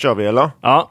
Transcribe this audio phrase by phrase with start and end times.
[0.00, 0.50] kör vi eller?
[0.60, 0.90] Ja.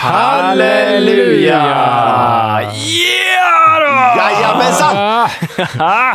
[0.00, 1.62] Halleluja!
[2.72, 4.20] Yeah då!
[4.20, 5.28] Jajamensan!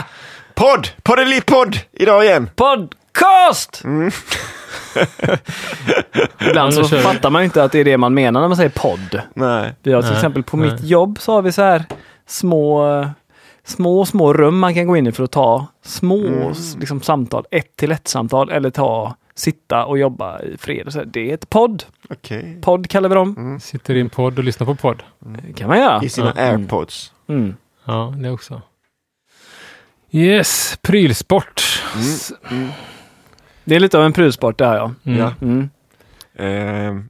[0.62, 0.88] Podd!
[1.04, 2.50] Poddelipodd idag igen.
[2.56, 3.82] podcast!
[3.84, 4.12] Mm.
[6.50, 9.22] Ibland så fattar man inte att det är det man menar när man säger podd.
[9.34, 9.74] Nej.
[9.84, 10.72] Vi har till Nej, exempel på nej.
[10.72, 11.84] mitt jobb så har vi så här
[12.28, 13.08] små,
[13.64, 16.54] små, små rum man kan gå in i för att ta små Mm.
[16.80, 20.88] liksom, samtal, ett till ett samtal eller ta sitta och jobba i fred.
[20.88, 21.06] Och så här.
[21.06, 21.84] Det är ett podd.
[22.10, 22.58] Okej.
[22.62, 23.60] Podd kallar vi dem.
[23.62, 25.04] Sitter i en podd och lyssnar på podd.
[25.20, 26.04] Det kan man göra.
[26.04, 26.42] I sina Ja.
[26.44, 27.12] airpods.
[27.30, 27.56] Mm.
[27.86, 28.62] Ja, det också.
[30.12, 31.84] Yes, prylsport.
[31.98, 32.32] S-
[33.64, 34.92] Det är lite av en prylsport det här ja.
[35.06, 35.20] Mm.
[35.20, 35.34] Ja.
[35.42, 35.70] Mm.
[36.36, 37.04] Eh,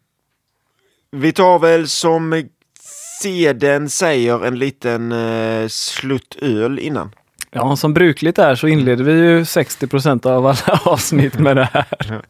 [1.12, 2.44] vi tar väl som
[3.22, 7.12] seden säger en liten eh, slutt öl innan.
[7.52, 12.22] Ja, som brukligt är så inleder vi ju 60% av alla avsnitt med det här.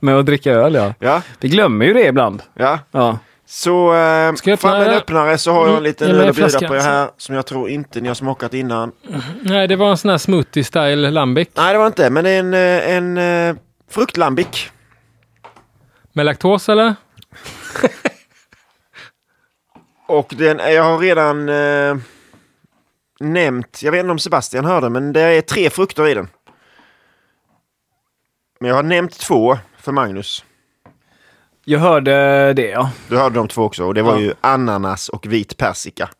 [0.00, 0.94] med att dricka öl ja.
[0.98, 2.42] Ja, Vi glömmer ju det ibland.
[2.54, 2.78] ja.
[2.90, 3.18] Ja.
[3.46, 6.08] Så eh, Ska jag fram med en öppna- öppnare så har jag en Mm, liten
[6.08, 6.68] ge mig öl att bjuda flaskan.
[6.68, 8.92] på er här som jag tror inte ni har smakat innan.
[9.42, 11.48] Nej, det var en sån här smoothie style lambic.
[11.54, 13.18] Nej, det var inte, men det är en, eh, en
[13.50, 13.56] eh,
[13.90, 14.70] fruktlambic.
[16.12, 16.94] Med laktos eller?
[20.06, 21.96] Och den, jag har redan eh,
[23.20, 26.28] nämnt, jag vet inte om Sebastian hörde, men det är tre frukter i den.
[28.60, 30.44] Men jag har nämnt två för Magnus.
[31.64, 32.90] Jag hörde det ja.
[33.08, 34.20] Du hörde de två också och det var Ja.
[34.20, 36.10] ju ananas och vit persika.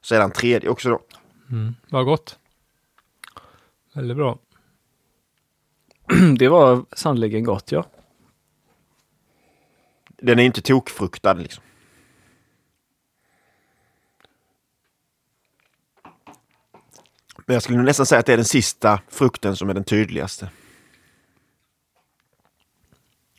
[0.00, 1.00] Så är den tredje också då.
[1.50, 1.74] Mm.
[1.90, 2.38] Vad gott.
[3.92, 4.38] Väldigt bra.
[6.38, 7.86] Det var sannerligen gott ja.
[10.08, 11.62] Den är inte tokfruktad liksom.
[17.46, 20.48] Men jag skulle nästan säga att det är den sista frukten som är den tydligaste.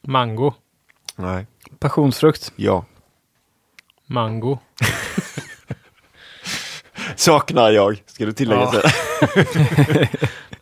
[0.02, 0.54] Mango.
[1.20, 1.48] Nej.
[1.80, 2.52] Passionsfrukt.
[2.56, 2.86] Ja.
[4.06, 4.60] Mango.
[7.16, 8.70] Saknar jag, ska du tillägga.
[8.74, 8.82] Ja.
[8.82, 8.90] Ja,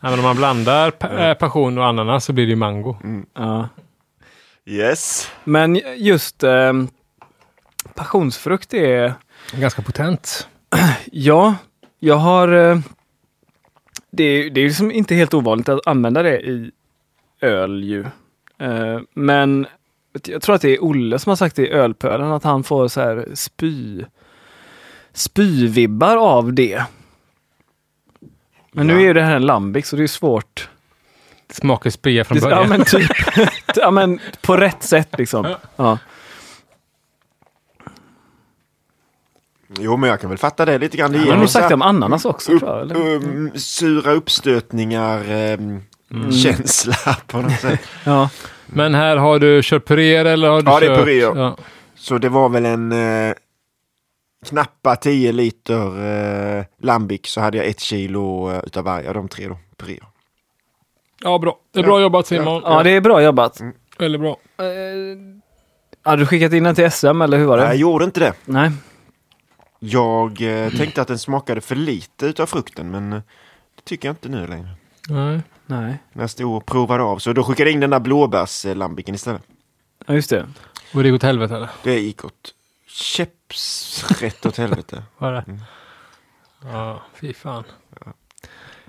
[0.00, 2.96] men om man blandar pa- äh, passion och ananas så blir det ju mango.
[3.34, 3.68] Ja.
[4.64, 5.30] Yes.
[5.44, 6.72] Men just eh,
[7.94, 9.14] passionsfrukt är,
[9.52, 10.48] Ganska potent.
[11.12, 11.54] ja,
[11.98, 12.78] jag har, eh,
[14.10, 16.70] det, är- det är liksom inte helt ovanligt att använda det i
[17.40, 18.00] öl ju.
[18.58, 19.66] Eh, men
[20.24, 22.88] jag tror att det är Olle som har sagt det i ölpölen att han får
[22.88, 24.04] så här spy,
[25.12, 26.82] spyvibbar av det.
[28.72, 28.98] Men nu Ja.
[29.00, 30.68] är ju det här en lambic så det är svårt.
[31.50, 32.68] Smakar spya från Det, ja början.
[32.68, 33.10] men typ,
[33.76, 35.54] ja men på rätt sätt liksom.
[35.76, 35.98] Ja.
[39.78, 41.12] Jo, men jag kan väl fatta det lite grann.
[41.12, 43.14] Det ger Men du sagt om ananas också upp, tror jag, eller?
[43.16, 46.32] um, sura uppstötningar um, Mm.
[46.32, 47.80] känsla på något sätt.
[48.04, 48.30] Ja.
[48.66, 51.04] Men här har du kört puréer eller har du Ja, det är kört...
[51.04, 51.56] puré, ja.
[51.94, 53.34] Så det var väl en eh,
[54.46, 56.04] knappa 10 liter
[56.58, 59.58] eh, lambic så hade jag ett kilo eh, utav varje av de tre då.
[59.76, 59.98] Puré.
[61.22, 61.58] ja, bra.
[61.72, 62.62] Det är bra jobbat Simon.
[62.64, 63.60] ja, det är bra jobbat.
[63.98, 64.36] Väldigt bra.
[64.58, 64.64] Eh,
[66.02, 67.62] Har du skickat in den till SM eller hur var det?
[67.62, 68.32] Nej, jag gjorde inte det.
[68.44, 68.70] Nej.
[69.78, 73.20] Jag eh, tänkte att den smakade för lite utav frukten men eh,
[73.76, 74.68] det tycker jag inte nu längre.
[75.08, 75.40] Nej.
[75.66, 75.98] Nej.
[76.12, 77.18] När jag stod och provade av.
[77.18, 79.42] Så då skickade jag in den där blåbärslambicen istället.
[80.06, 80.46] Ja, just det.
[80.94, 81.68] Och det gick åt helvete eller?
[81.82, 82.54] Det gick åt
[82.88, 85.02] käppsrätt åt helvete.
[85.18, 85.44] Var det?
[85.46, 85.60] Mm.
[86.62, 87.64] Ja, fy fan.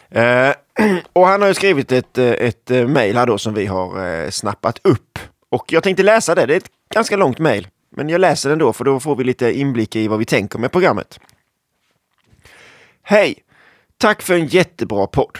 [0.09, 0.53] Eh,
[1.13, 4.07] och han har ju skrivit ett, eh, ett eh, mejl här då som vi har
[4.07, 5.19] eh, snappat upp.
[5.49, 6.45] Och jag tänkte läsa det.
[6.45, 7.67] Det är ett ganska långt mejl.
[7.95, 10.59] Men jag läser den då för då får vi lite inblick i vad vi tänker
[10.59, 11.19] med programmet.
[13.03, 13.35] Hej!
[13.97, 15.37] Tack för en jättebra podd.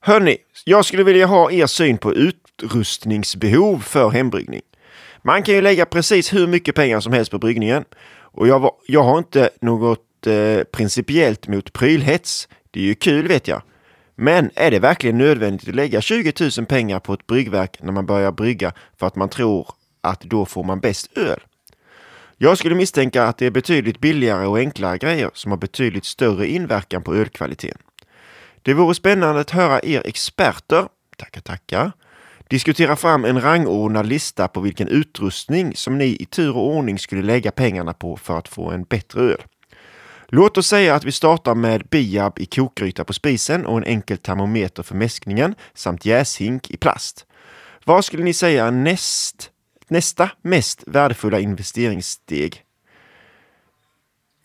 [0.00, 4.62] Hörni, jag skulle vilja ha er syn på utrustningsbehov för hembryggning.
[5.22, 7.84] Man kan ju lägga precis hur mycket pengar som helst på bryggningen.
[8.34, 12.48] Och jag, var, jag har inte något eh, principiellt mot prylhets.
[12.70, 13.62] Det är ju kul vet jag.
[14.14, 18.06] Men är det verkligen nödvändigt att lägga 20 000 pengar på ett bryggverk när man
[18.06, 19.68] börjar brygga för att man tror
[20.00, 21.40] att då får man bäst öl?
[22.36, 26.46] Jag skulle misstänka att det är betydligt billigare och enklare grejer som har betydligt större
[26.46, 27.78] inverkan på ölkvaliteten.
[28.62, 31.92] Det vore spännande att höra er experter, tackar tackar,
[32.48, 37.22] diskutera fram en rangordnad lista på vilken utrustning som ni i tur och ordning skulle
[37.22, 39.42] lägga pengarna på för att få en bättre öl.
[40.28, 44.18] Låt oss säga att vi startar med biab i kokgryta på spisen och en enkel
[44.18, 47.26] termometer för mäskningen samt jäshink i plast.
[47.84, 49.50] Vad skulle ni säga är näst,
[49.88, 52.62] nästa mest värdefulla investeringssteg?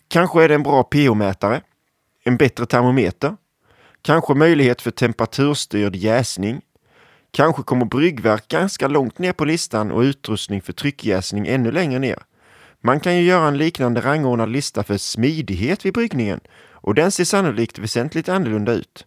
[0.07, 1.61] Kanske är det en bra pH-mätare,
[2.23, 3.35] en bättre termometer,
[4.01, 6.61] kanske möjlighet för temperaturstyrd jäsning,
[7.31, 12.19] kanske kommer bryggverk ganska långt ner på listan och utrustning för tryckjäsning ännu längre ner.
[12.81, 16.39] Man kan ju göra en liknande rangordnad lista för smidighet vid bryggningen
[16.71, 19.05] och den ser sannolikt väsentligt annorlunda ut.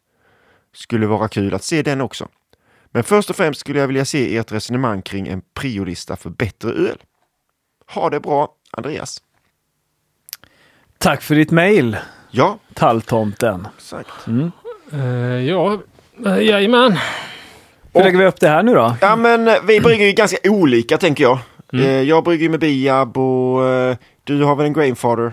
[0.75, 2.29] Skulle vara kul att se den också.
[2.91, 6.71] Men först och främst skulle jag vilja se ert resonemang kring en priolista för bättre
[6.71, 7.03] öl.
[7.95, 9.23] Ha det bra, Andreas.
[10.99, 11.97] Tack för ditt mejl,
[12.31, 13.69] Ja, Talltomten.
[13.77, 14.09] exakt.
[15.47, 15.79] Ja,
[16.27, 16.99] uh, jajamän.
[17.93, 18.97] Hur Och- lägger vi upp det här nu då?
[19.01, 21.39] Ja, men eh, vi brygger ju ganska olika tänker jag.
[21.73, 25.25] Eh, Jag brygger ju med biab och eh, du har väl en Grainfather?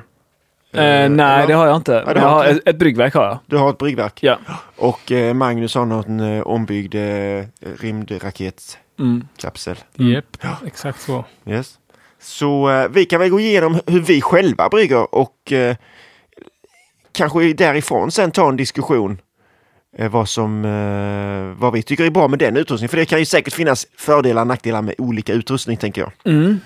[0.74, 1.48] Eh, nej, eller?
[1.48, 2.04] det har jag inte.
[2.06, 3.40] Men jag har ett, ett bryggverk har jag.
[3.46, 4.20] Du har ett bryggverk.
[4.24, 4.38] Ja.
[4.78, 7.44] Och eh, Magnus har någon eh, ombyggd eh,
[7.80, 9.76] rymdraketkapsel.
[10.00, 10.12] Mm.
[10.14, 11.26] Japp, exakt så.
[11.46, 11.74] Yes.
[12.22, 15.76] Så eh, vi kan väl gå igenom hur vi själva brygger och eh,
[17.12, 19.18] kanske därifrån sen ta en diskussion eh,
[19.98, 22.90] vad, som, eh, vad vi tycker är bra med den utrustningen.
[22.90, 26.12] För det kan ju säkert finnas fördelar och nackdelar med olika utrustning tänker jag.
[26.34, 26.60] Mm.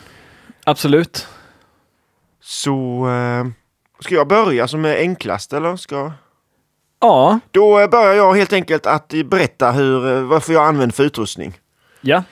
[0.63, 1.27] Absolut.
[2.41, 3.45] Så eh,
[3.99, 5.75] ska jag börja som är enklast eller?
[5.75, 6.11] Ska...
[6.99, 7.39] Ja.
[7.51, 11.59] Då eh, börjar jag helt enkelt att berätta hur, eh, varför jag använder för utrustning.
[12.01, 12.23] Ja.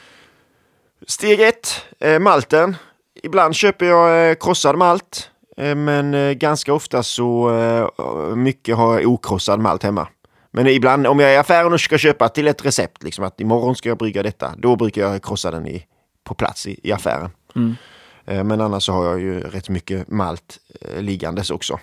[1.07, 2.75] Steg ett, eh, malten.
[3.23, 5.29] Ibland köper jag eh, krossad malt.
[5.57, 10.07] Eh, men eh, ganska ofta så eh, mycket har jag okrossad malt hemma.
[10.51, 13.42] Men ibland om jag är i affären och ska köpa till ett recept, liksom att
[13.42, 15.86] imorgon ska jag brygga detta, då brukar jag krossa den i,
[16.24, 17.30] på plats i, i affären.
[17.56, 17.75] Mm.
[18.25, 21.80] Eh, men annars så har jag ju rätt mycket malt eh, liggandes också.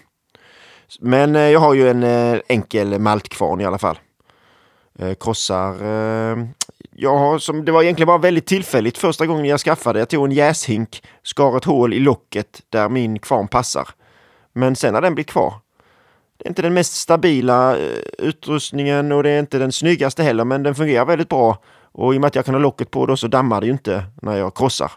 [1.01, 3.99] Men eh, jag har ju en eh, enkel maltkvarn i alla fall.
[4.99, 6.47] Eh, krossar eh,
[7.01, 9.99] jag har, som, det var egentligen bara väldigt tillfälligt första gången jag skaffade.
[9.99, 13.89] Jag tog en jäshink, skar ett hål i locket där min kvarn passar.
[14.53, 15.55] Men sen har den blivit kvar.
[16.49, 20.75] Inte den mest stabila eh, utrustningen och det är inte den snyggaste heller, men den
[20.75, 21.59] fungerar väldigt bra.
[21.93, 23.73] Och i och med att jag kan ha locket på då så dammar det ju
[23.73, 24.93] inte när jag krossar.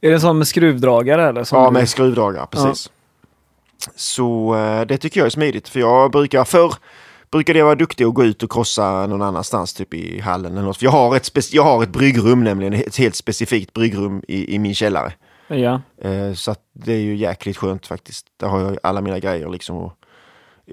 [0.00, 1.44] Är det som med skruvdragare eller?
[1.44, 2.90] Som Ja, med skruvdragare, precis.
[3.96, 5.68] Så eh, det tycker jag är smidigt.
[5.68, 6.74] För jag brukar förr
[7.30, 10.62] brukade jag vara duktig och gå ut och krossa någon annanstans, typ i hallen eller
[10.62, 10.76] något.
[10.76, 14.54] För jag har ett, spec- jag har ett bryggrum nämligen, ett helt specifikt bryggrum i,
[14.54, 15.12] i min källare.
[15.48, 15.80] Ja.
[16.02, 18.26] Eh, så det är ju jäkligt skönt faktiskt.
[18.40, 19.92] Där har jag alla mina grejer liksom och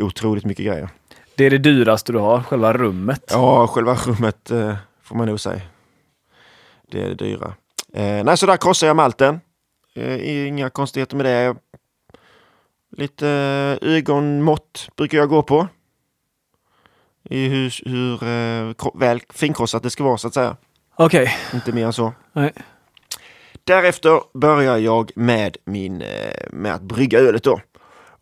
[0.04, 0.90] otroligt mycket grejer.
[1.36, 3.24] Det är det dyraste du har, själva rummet.
[3.30, 5.62] Ja, själva rummet eh, får man nog säga.
[6.92, 7.54] Det är det dyra.
[7.94, 9.40] Eh, nej, så där krossar jag malten.
[9.96, 11.56] Eh, inga konstigheter med det.
[12.98, 13.28] Lite
[13.82, 15.68] eh, ögonmått brukar jag gå på.
[17.30, 20.58] I hur, hur eh, väl finkrossat det ska vara så att säga.
[20.96, 21.38] Okej.
[21.54, 22.14] Inte mer än så.
[22.34, 22.54] Nej.
[23.64, 27.62] Därefter börjar jag med, min, eh, med att brygga ölet då.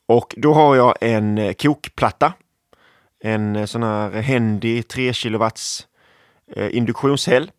[0.05, 2.33] Och då har jag en eh, kokplatta.
[3.24, 5.88] En eh, sån här Hendy 3 kilowatts
[6.55, 7.51] eh, induktionshäll.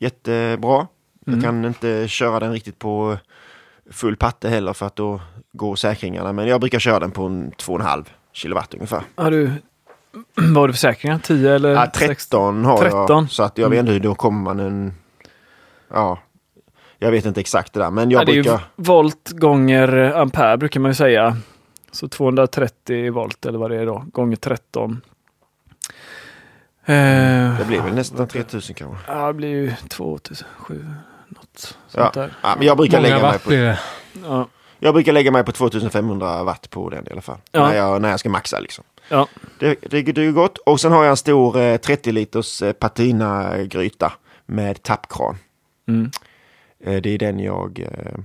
[0.00, 0.86] Jättebra.
[1.24, 1.42] Jag Mm.
[1.42, 3.16] kan inte köra den riktigt på
[3.90, 5.20] full patte heller för att då
[5.52, 6.32] går säkringarna.
[6.32, 9.02] Men jag brukar köra den på en 2,5 kilowatt ungefär.
[9.14, 9.50] Har du...
[10.34, 11.18] Vad har du för säkringar?
[11.18, 11.70] 10 eller?
[11.70, 12.08] Ja, 16?
[12.08, 13.00] 13 har 13.
[13.08, 13.30] jag.
[13.30, 13.86] Så att jag vet Mm.
[13.86, 14.94] inte hur då kommer man en...
[15.88, 16.18] Ja,
[16.98, 17.90] jag vet inte exakt det där.
[17.90, 18.60] Men jag Ja, det är ju brukar...
[18.76, 21.36] volt gånger ampere brukar man ju säga.
[21.90, 25.00] Så 230 volt eller vad det är då, gånger 13.
[26.84, 26.94] Eh,
[27.58, 29.12] Det blir väl nästan 3000 kanske.
[29.12, 30.86] Ja, det blir ju 2007,
[31.28, 32.02] något Ja.
[32.02, 32.34] sånt där.
[32.42, 33.78] Ja, men jag brukar Många lägga mig på det.
[34.24, 34.48] Ja.
[34.78, 37.38] Jag brukar lägga mig på 2500 watt på den i alla fall.
[37.52, 37.68] Ja.
[37.68, 38.84] När, jag, när jag ska maxa liksom.
[39.08, 39.28] Ja.
[39.58, 40.58] Det, det, det är gott.
[40.58, 44.12] Och sen har jag en stor eh, 30 liters eh, patina-gryta
[44.46, 45.36] med tappkran.
[45.88, 46.10] Mm.
[46.86, 47.80] Eh, det är den jag...
[47.80, 48.18] Eh,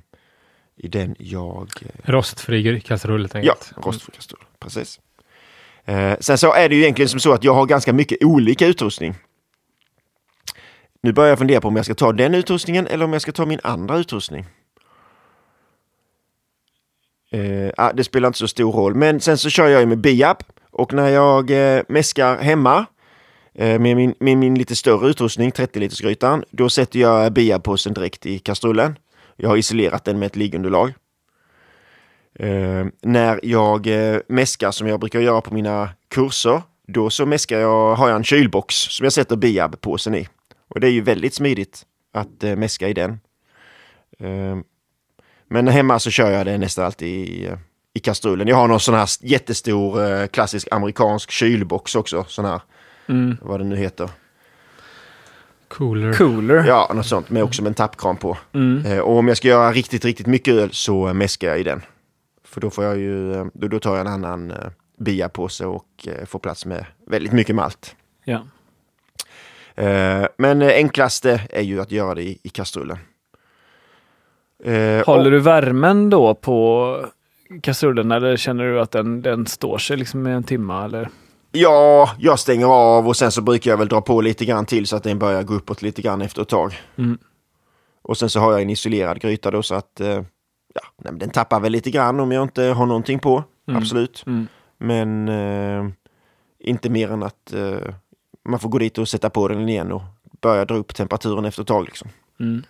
[0.75, 1.69] i den jag...
[1.81, 3.85] Eh, Rostfri kastrull helt ja, enkelt.
[3.85, 4.43] rostfri kastrull.
[4.59, 4.99] Precis.
[6.19, 9.15] Sen så är det ju egentligen som så att jag har ganska mycket olika utrustning.
[11.01, 13.31] Nu börjar jag fundera på om jag ska ta den utrustningen eller om jag ska
[13.31, 14.45] ta min andra utrustning.
[17.31, 19.97] Eh, ah, det spelar inte så stor roll, men sen så kör jag ju med
[19.97, 20.37] Biab
[20.71, 22.85] och när jag eh, mäskar hemma
[23.61, 28.25] Eh, med, min, med min lite större utrustning, 30 litersgrytan, då sätter jag Biab-påsen direkt
[28.25, 28.95] i kastrullen.
[29.35, 30.93] Jag har isolerat den med ett liggunderlag.
[32.39, 37.59] Eh, när jag eh, mäskar som jag brukar göra på mina kurser, då så mäskar
[37.59, 40.27] jag, har jag en kylbox som jag sätter Biab-påsen i.
[40.67, 43.19] Och det är ju väldigt smidigt att eh, mäska i den.
[44.19, 44.57] Eh,
[45.47, 47.57] men hemma så kör jag det nästan alltid i, eh,
[47.93, 48.47] i kastrullen.
[48.47, 52.25] Jag har någon sån här jättestor eh, klassisk amerikansk kylbox också.
[52.27, 52.61] Sån här,
[53.11, 53.37] Mm.
[53.41, 54.09] vad det nu heter.
[55.67, 56.13] Cooler.
[56.13, 56.63] Cooler.
[56.67, 58.37] Ja, något sånt med också med en tappkran på.
[58.53, 58.85] Mm.
[58.85, 61.81] Eh, och om jag ska göra riktigt, riktigt mycket öl så mäskar jag i den.
[62.43, 64.57] För då får jag ju, eh, då, då tar jag en annan eh,
[64.99, 67.95] biapåse och eh, får plats med väldigt mycket malt.
[68.23, 68.41] Ja.
[69.75, 72.97] Eh, men enklaste är ju att göra det i, i kastrullen.
[74.63, 76.97] Eh, Håller och- du värmen då på
[77.61, 81.09] kastrullen eller känner du att den, den står sig liksom i en timme eller?
[81.51, 84.87] Ja, jag stänger av och sen så brukar jag väl dra på lite grann till
[84.87, 86.81] så att den börjar gå uppåt lite grann efter ett tag.
[86.97, 87.17] Mm.
[88.01, 90.23] Och sen så har jag en isolerad gryta då så att eh,
[90.73, 93.43] ja, nej, den tappar väl lite grann om jag inte har någonting på.
[93.67, 93.81] Mm.
[93.81, 94.23] Absolut.
[94.27, 94.47] Mm.
[94.77, 95.91] Men eh,
[96.59, 97.95] inte mer än att eh,
[98.49, 100.01] man får gå dit och sätta på den igen och
[100.41, 101.85] börja dra upp temperaturen efter ett tag.
[101.85, 102.09] Liksom.
[102.39, 102.63] Mm.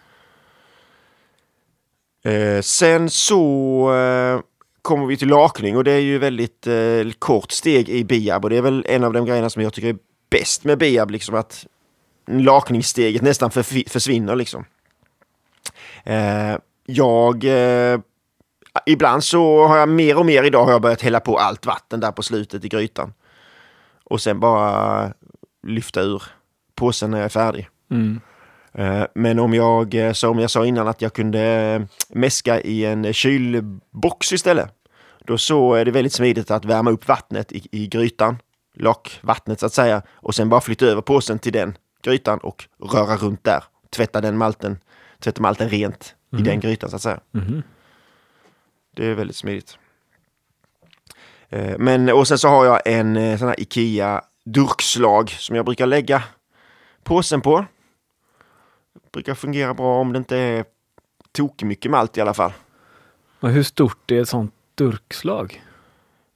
[2.23, 4.39] Eh, sen så eh,
[4.81, 8.50] kommer vi till lakning och det är ju väldigt eh, kort steg i Biab och
[8.50, 9.97] det är väl en av de grejerna som jag tycker är
[10.29, 11.65] bäst med Biab, liksom att
[12.27, 14.65] lakningssteget nästan för, försvinner liksom.
[16.03, 18.00] Eh, jag eh,
[18.85, 22.00] Ibland så har jag mer och mer idag har jag börjat hälla på allt vatten
[22.00, 23.13] där på slutet i grytan.
[24.03, 25.13] Och sen bara
[25.67, 26.23] lyfta ur
[26.75, 27.69] påsen när jag är färdig.
[27.91, 28.21] Mm.
[28.74, 32.86] Eh, Men om jag, eh, som jag sa innan, att jag kunde eh, mäska i
[32.86, 34.70] en kylbox istället.
[35.25, 38.38] Då så är det väldigt smidigt att värma upp vattnet i, i grytan,
[38.75, 43.18] lakvattnet så att säga, och sen bara flytta över påsen till den grytan och röra
[43.18, 43.63] runt där.
[43.90, 44.80] Tvätta den malten,
[45.20, 47.20] tvätta malten rent i den grytan så att säga.
[47.32, 47.63] Mhm.
[48.96, 49.78] Det är väldigt smidigt.
[51.78, 56.24] Men, och sen så har jag en sån här Ikea durkslag som jag brukar lägga
[57.04, 57.66] påsen på.
[59.13, 60.65] Brukar fungera bra om det inte är
[61.32, 62.53] tok mycket malt i alla fall.
[63.39, 65.63] Och hur stort är ett sånt durkslag?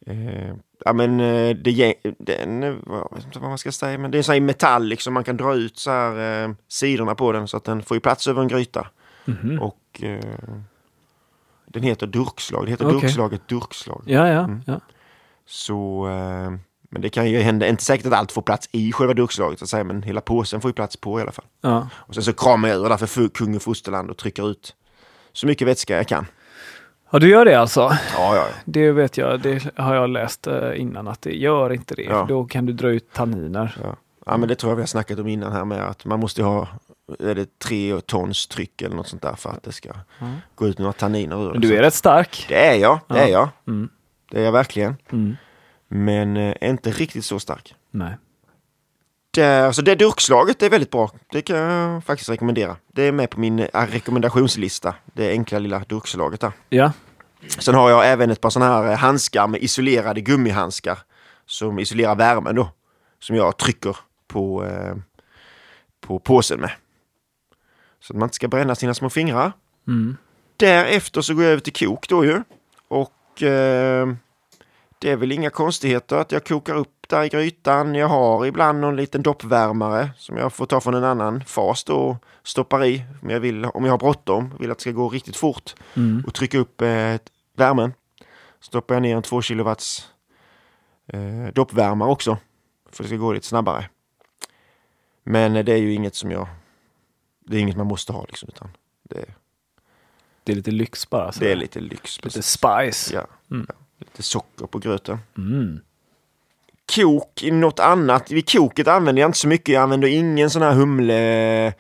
[0.06, 0.54] Eh,
[0.86, 4.32] ja men eh, det, den, eh, vad, vad man ska säga, men det är så
[4.32, 5.14] här i metall liksom.
[5.14, 8.02] Man kan dra ut så här eh, sidorna på den så att den får ju
[8.02, 8.88] plats över en gryta.
[9.26, 9.60] Mhm.
[9.62, 10.20] Och eh,
[11.66, 12.66] den heter durkslag.
[12.66, 13.00] Det heter Okej.
[13.00, 14.04] durkslaget durkslag.
[14.06, 14.62] Ja, ja, Mm.
[14.66, 14.80] ja.
[15.46, 16.52] Så, eh,
[16.90, 19.66] men det kan ju hända, inte säkert att allt får plats i själva durkslaget så
[19.66, 21.46] att säga, men hela påsen får ju plats på i alla fall.
[21.62, 21.90] ja.
[21.94, 24.76] Och sen så kramar jag ur därför för kung och fosterland och trycker ut
[25.34, 26.26] så mycket vätska jag kan.
[27.12, 27.80] Ja, du gör det alltså?
[27.82, 28.46] Ja, ja, ja.
[28.66, 32.04] Det vet jag, det har jag läst eh, innan att det gör inte det.
[32.04, 32.26] Ja.
[32.30, 33.78] Då kan du dra ut tanniner.
[33.84, 33.96] ja.
[34.26, 36.44] ja men det tror jag vi har snackat om innan här med att man måste
[36.44, 36.68] ha
[37.20, 39.90] är det tre tons tryck eller något sånt där för att det ska
[40.22, 40.34] Mm.
[40.56, 41.60] gå ut några tanniner ur det.
[41.60, 42.46] du är rätt stark.
[42.50, 43.50] Det är jag, det är Ja.
[43.66, 43.74] jag.
[43.74, 43.90] Mm.
[44.32, 44.96] Det är jag verkligen.
[45.12, 45.36] Mm.
[45.88, 47.76] Men eh, inte riktigt så stark.
[47.92, 48.18] Nej.
[49.32, 51.12] Det, alltså det durkslaget är väldigt bra.
[51.32, 52.76] Det kan jag faktiskt rekommendera.
[52.94, 54.96] Det är med på min eh, rekommendationslista.
[55.14, 56.52] Det enkla lilla durkslaget där.
[56.70, 56.92] Ja.
[57.48, 61.00] Sen har jag även ett par sådana här eh, handskar med isolerade gummihandskar.
[61.46, 62.70] Som isolerar värmen då.
[63.20, 64.96] Som jag trycker på, eh,
[66.02, 66.72] på påsen med.
[68.00, 69.52] Så att man inte ska bränna sina små fingrar.
[69.88, 70.18] Mm.
[70.58, 72.44] Därefter så går jag över till kok då ju.
[72.88, 74.08] Och eh,
[75.06, 77.96] det är väl inga konstigheter att jag kokar upp där i grytan.
[77.96, 81.96] Jag har ibland någon liten doppvärmare som jag får ta från en annan fas då
[81.96, 83.04] och stoppar i.
[83.22, 86.24] Om jag, vill, om jag har bråttom, vill att det ska gå riktigt fort Mm.
[86.28, 87.16] och trycka upp eh,
[87.58, 87.94] värmen.
[88.60, 90.10] Stoppar jag ner en 2 kilowatts
[91.08, 92.38] eh, doppvärmare också.
[92.92, 93.90] För det ska gå lite snabbare.
[95.24, 96.48] Men eh, det är ju inget som jag...
[97.48, 98.50] Det är inget man måste ha liksom.
[98.50, 98.70] Utan
[99.10, 99.26] det,
[100.44, 101.32] Det är lite lyx bara.
[101.32, 102.18] Så det är lite lyx.
[102.18, 102.46] lite precis.
[102.48, 103.14] spice.
[103.16, 103.66] Ja, Mm.
[103.70, 103.76] ja.
[104.06, 105.18] Lite socker på gröten.
[105.38, 105.80] Mm.
[106.96, 108.32] kok, i något annat.
[108.32, 109.74] Vid koket använder jag inte så mycket.
[109.74, 111.74] Jag använder ingen sån här humle...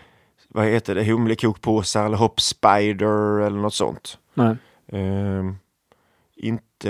[0.47, 1.03] Vad heter det?
[1.03, 4.17] Humlekokpåsar eller Hop Spider eller något sånt.
[4.33, 4.55] Nej.
[4.91, 5.57] Ehm,
[6.35, 6.89] inte...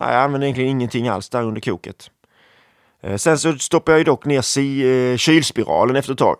[0.00, 2.10] Nej, jag använder egentligen ingenting alls där under koket.
[3.00, 4.80] Eh, sen så stoppar jag ju dock ner si,
[5.12, 6.36] eh, kylspiralen efter ett tag.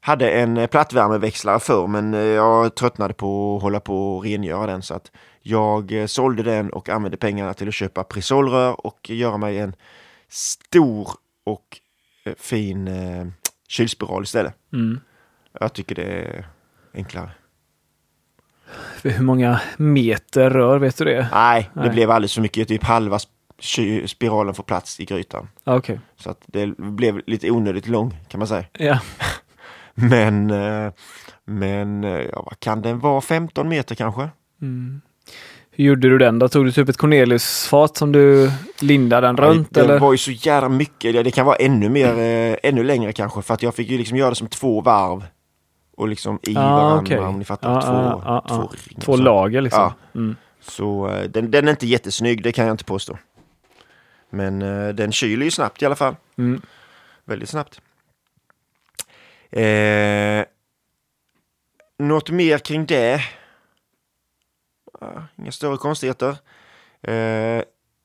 [0.00, 4.82] Hade en eh, plattvärmeväxlare förr men jag tröttnade på att hålla på och rengöra den
[4.82, 5.10] så att
[5.42, 9.74] jag eh, sålde den och använde pengarna till att köpa Prisolrör och göra mig en
[10.28, 11.08] stor
[11.44, 11.80] och
[12.24, 13.26] eh, fin eh,
[13.68, 14.54] kylspiral istället.
[14.72, 15.00] Mm.
[15.60, 16.46] Jag tycker det är
[16.94, 17.30] enklare.
[19.02, 21.28] Hur många meter rör, vet du det?
[21.32, 21.90] Nej, det Nej.
[21.90, 22.68] blev alldeles för mycket.
[22.68, 23.18] Typ halva
[24.06, 25.48] spiralen får plats i grytan.
[25.64, 26.00] Ah, Okej.
[26.16, 28.64] Så att det blev lite onödigt lång kan man säga.
[28.72, 29.00] Ja.
[29.94, 30.92] Men, eh,
[31.44, 33.20] men ja, vad kan den vara?
[33.20, 34.28] 15 meter kanske?
[34.62, 35.00] Mm.
[35.74, 36.48] Hur gjorde du den då?
[36.48, 38.50] Tog du typ ett Corneliusfat som du
[38.80, 39.98] lindade den runt det eller?
[39.98, 41.24] var ju så jävla mycket.
[41.24, 43.42] Det- kan vara ännu mer, eh, ännu längre kanske.
[43.42, 45.24] För att jag fick ju liksom göra det som två varv.
[45.96, 47.18] Och liksom i Ah, varandra okej.
[47.18, 47.76] om ni fattar.
[47.76, 48.72] Ah, två, ah, ah, två, ah.
[48.88, 49.22] ringar Två så.
[49.22, 49.80] lager liksom?
[49.82, 49.94] Ja.
[50.20, 50.36] Mm.
[50.60, 53.18] Så eh, den, den är inte jättesnygg, det kan jag inte påstå.
[54.30, 56.16] Men eh, den kyler ju snabbt i alla fall.
[56.38, 56.62] Mm.
[57.24, 57.80] Väldigt snabbt.
[59.50, 60.44] Eh,
[61.98, 63.20] något mer kring det?
[65.02, 66.36] Ah, inga större konstigheter.
[67.02, 67.62] Eh,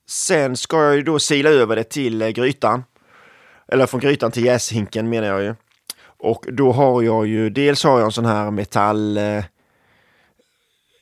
[0.08, 2.84] sen ska jag ju då sila över det till eh, grytan.
[3.72, 5.54] Eller från grytan till jäshinken menar jag ju.
[6.20, 9.44] Och då har jag ju, dels har jag en sån här metall eh,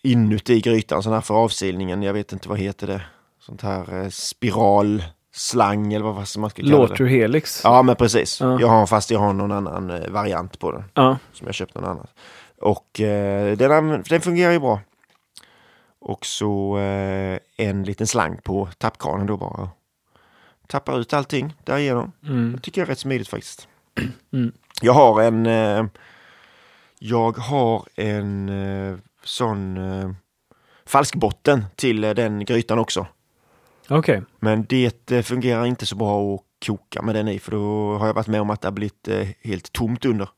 [0.02, 2.02] inuti grytan, sån här för avsilningen.
[2.02, 3.02] Jag vet inte vad heter det.
[3.40, 6.88] Sånt här eh, spiralslang eller vad man ska kalla det.
[6.88, 7.60] Låter helix?
[7.64, 8.40] Ja, men precis.
[8.40, 8.60] Ja.
[8.60, 11.18] Jag har, fast jag har någon annan eh, variant på den Ja.
[11.32, 12.06] som jag köpt någon annan.
[12.60, 14.80] Och eh, den, den fungerar ju bra.
[16.06, 19.68] Och så eh, en liten slang på tappkranen då bara.
[20.66, 22.12] Tappar ut allting därigenom.
[22.26, 22.52] Mm.
[22.52, 23.68] Det tycker jag är rätt smidigt faktiskt.
[24.32, 24.52] Mm.
[24.82, 25.84] Jag har en eh,
[26.98, 30.10] Jag har en eh, sån eh,
[30.86, 33.06] falskbotten till eh, den grytan också.
[33.88, 34.22] Okej.
[34.38, 38.06] Men det eh, fungerar inte så bra att koka med den i för då har
[38.06, 40.28] jag varit med om att det har blivit eh, helt tomt under.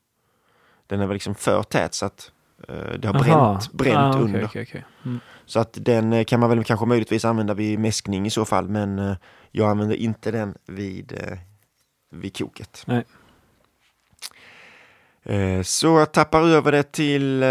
[0.87, 2.31] Den är väl liksom för tät så att
[2.99, 3.23] det har Aha.
[3.23, 4.45] bränt, bränt Ah, okej, under.
[4.45, 4.85] okej.
[5.05, 5.19] Mm.
[5.49, 8.69] Så att den eh, kan man väl kanske möjligtvis använda vid mäskning i så fall
[8.69, 9.15] men eh,
[9.51, 11.37] jag använder inte den vid, eh,
[12.11, 12.83] vid koket.
[12.87, 13.05] Nej.
[15.63, 17.43] Så jag tappar över det till,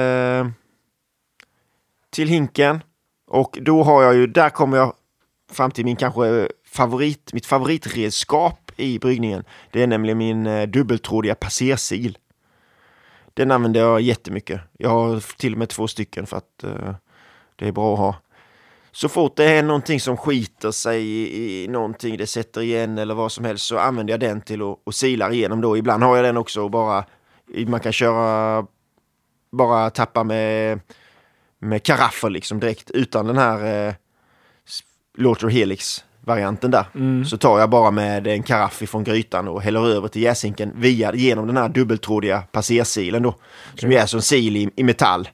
[2.10, 2.80] till hinken
[3.26, 4.94] och då har jag ju, där kommer jag
[5.52, 9.44] fram till min kanske favorit, mitt favoritredskap i bryggningen.
[9.70, 12.18] Det är nämligen min dubbeltrådiga passersil.
[13.34, 14.60] Den använder jag jättemycket.
[14.78, 16.64] Jag har till och med två stycken för att
[17.58, 18.16] det är bra att ha.
[18.92, 23.14] Så fort det är någonting som skiter sig i, i någonting, det sätter igen eller
[23.14, 25.76] vad som helst, så använder jag den till att och silar igenom då.
[25.76, 27.04] Ibland har jag den också och bara,
[27.66, 28.66] man kan köra,
[29.52, 30.80] bara tappa med,
[31.58, 33.94] med karaffer liksom direkt utan den här eh,
[35.18, 36.86] Lauter Helix varianten där.
[36.94, 37.24] Mm.
[37.24, 41.14] Så tar jag bara med en karaff ifrån grytan och häller över till jäshinken via,
[41.14, 43.34] genom den här dubbeltrådiga passersilen då.
[43.74, 45.28] Som ju är som sil i, i metall.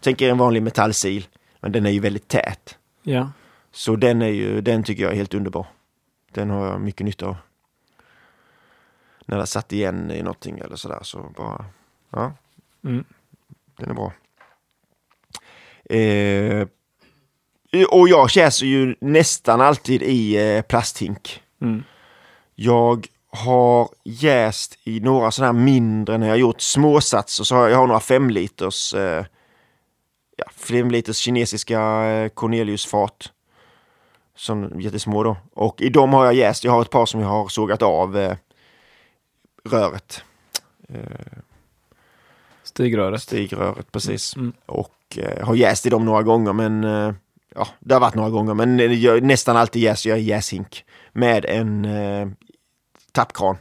[0.00, 1.26] Tänk er en vanlig metallsil,
[1.60, 2.78] men den är ju väldigt tät.
[3.02, 3.32] Ja.
[3.72, 5.66] Så den, är ju, den tycker jag är helt underbar.
[6.32, 7.36] Den har jag mycket nytta av.
[9.26, 11.64] När det satt igen i någonting eller sådär så bara,
[12.10, 12.32] ja,
[12.84, 13.04] Mm.
[13.78, 14.12] den är bra.
[15.84, 16.66] Eh,
[17.90, 21.42] och jag jäser ju nästan alltid i eh, plasthink.
[21.60, 21.82] Mm.
[22.54, 27.70] Jag har jäst i några sådana här mindre när jag gjort småsatser så har jag,
[27.70, 29.24] jag har några fem liters eh,
[30.46, 33.32] ja, fem liters kinesiska eh, Corneliusfat.
[34.36, 35.36] Som jättesmå då.
[35.54, 36.64] Och i dem har jag jäst.
[36.64, 38.36] Jag har ett par som jag har sågat av eh,
[39.64, 40.22] röret.
[40.88, 41.38] Eh,
[42.62, 43.22] Stigröret.
[43.22, 44.36] stigröret precis.
[44.36, 44.52] Mm.
[44.66, 47.14] Och eh, har jäst i dem några gånger men eh,
[47.54, 50.84] ja, det har varit några gånger men eh, jag, nästan alltid jäser jag i jäshink
[51.12, 52.28] med en eh,
[53.12, 53.56] tappkran.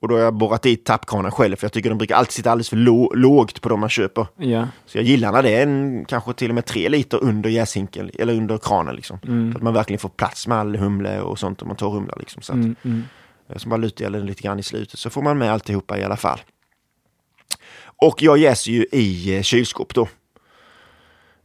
[0.00, 2.50] Och då har jag borrat i tappkranen själv för jag tycker den brukar alltid sitta
[2.50, 4.26] alldeles för lå- lågt på de man köper.
[4.36, 4.68] Ja.
[4.86, 8.10] Så jag gillar när det är en, kanske till och med tre liter under jäshinken
[8.18, 9.18] eller under kranen liksom.
[9.26, 9.52] Mm.
[9.52, 12.14] Så att man verkligen får plats med all humle och sånt om man tar humla
[12.18, 12.42] liksom.
[12.42, 12.76] Så att, Mm.
[12.84, 13.02] Mm.
[13.50, 16.04] Eh, som bara lutar den lite grann i slutet så får man med alltihopa i
[16.04, 16.40] alla fall.
[18.02, 20.08] Och jag jäser ju i eh, kylskåp då.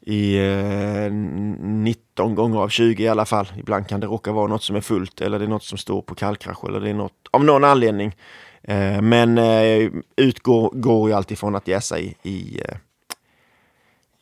[0.06, 3.48] I eh, 19 gånger av 20 i alla fall.
[3.58, 6.02] Ibland kan det råka vara något som är fullt eller det är något som står
[6.02, 8.16] på kallkrasch eller det är något av någon anledning.
[8.64, 12.78] Eh, men eh, utgår går ju alltid från att jäsa i, i, eh,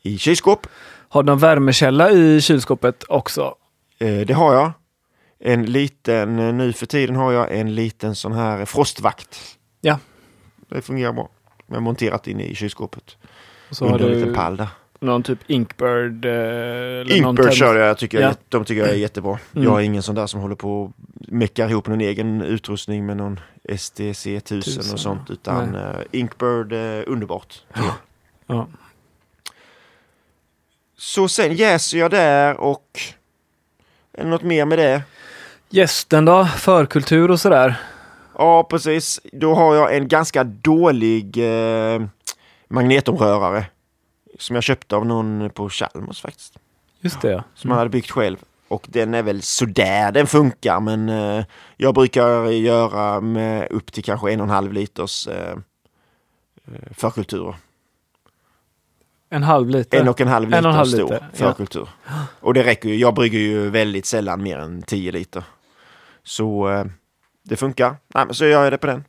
[0.02, 0.66] i kylskåp.
[1.08, 3.54] Har du någon värmekälla i kylskåpet också?
[3.98, 4.72] Eh, det har jag.
[5.44, 9.58] en liten, eh, nu för tiden har jag en liten sån här frostvakt.
[9.80, 9.98] Ja.
[10.68, 11.28] Det fungerar bra.
[11.68, 13.16] Har monterat in i kylskåpet.
[13.70, 14.68] Och så har Under en liten du pall där.
[15.02, 16.24] Någon typ Inkbird.
[16.24, 18.26] eh, Inkbird kör jag, jag tycker Ja.
[18.26, 19.38] jag, de tycker jag är jättebra.
[19.54, 19.64] Mm.
[19.64, 20.92] Jag är ingen sån där som håller på och
[21.28, 23.40] meckar ihop någon egen utrustning med någon
[23.78, 25.30] STC 1000 Tusen, och sånt.
[25.30, 27.62] Utan uh, Inkbird, uh, underbart.
[28.46, 28.66] Ja.
[30.96, 33.00] Så sen jäser jag där och
[34.12, 35.02] är det något mer med det?
[35.68, 36.44] Gästen då?
[36.44, 37.74] Förkultur och sådär?
[38.38, 39.20] Ja, precis.
[39.32, 42.02] Då har jag en ganska dålig eh,
[42.68, 43.64] magnetomrörare.
[44.42, 46.58] Som jag köpte av någon på Chalmers faktiskt.
[47.00, 47.44] Just det ja.
[47.54, 48.36] Som han hade byggt själv.
[48.68, 51.44] Och den är väl sådär, den funkar men eh,
[51.76, 55.56] jag brukar göra med upp till kanske en och en halv liters eh,
[56.64, 57.54] eh, förkulturer.
[59.28, 60.00] En halv liter?
[60.00, 61.36] En och en halv liter En och en halv stor liter, ja.
[61.36, 61.88] förkultur.
[62.40, 62.96] Och det räcker ju.
[62.96, 65.44] Jag brygger ju väldigt sällan mer än 10 liter.
[66.22, 66.84] Så eh,
[67.42, 67.96] det funkar.
[68.14, 69.04] Nej, men så gör jag det på den.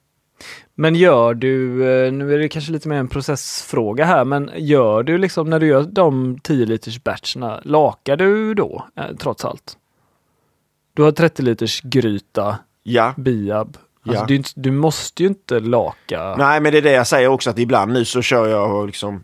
[0.75, 5.03] Men gör du, eh, nu är det kanske lite mer en processfråga här, men gör
[5.03, 9.77] du liksom när du gör de 10 liters batcherna, lakar du då eh, trots allt?
[10.93, 13.13] Du har 30 liters gryta, Ja.
[13.17, 13.77] biab.
[14.05, 14.25] Alltså, Ja.
[14.27, 16.35] du, du måste ju inte laka.
[16.37, 18.85] Nej, men det är det jag säger också att ibland nu så kör jag och
[18.85, 19.23] liksom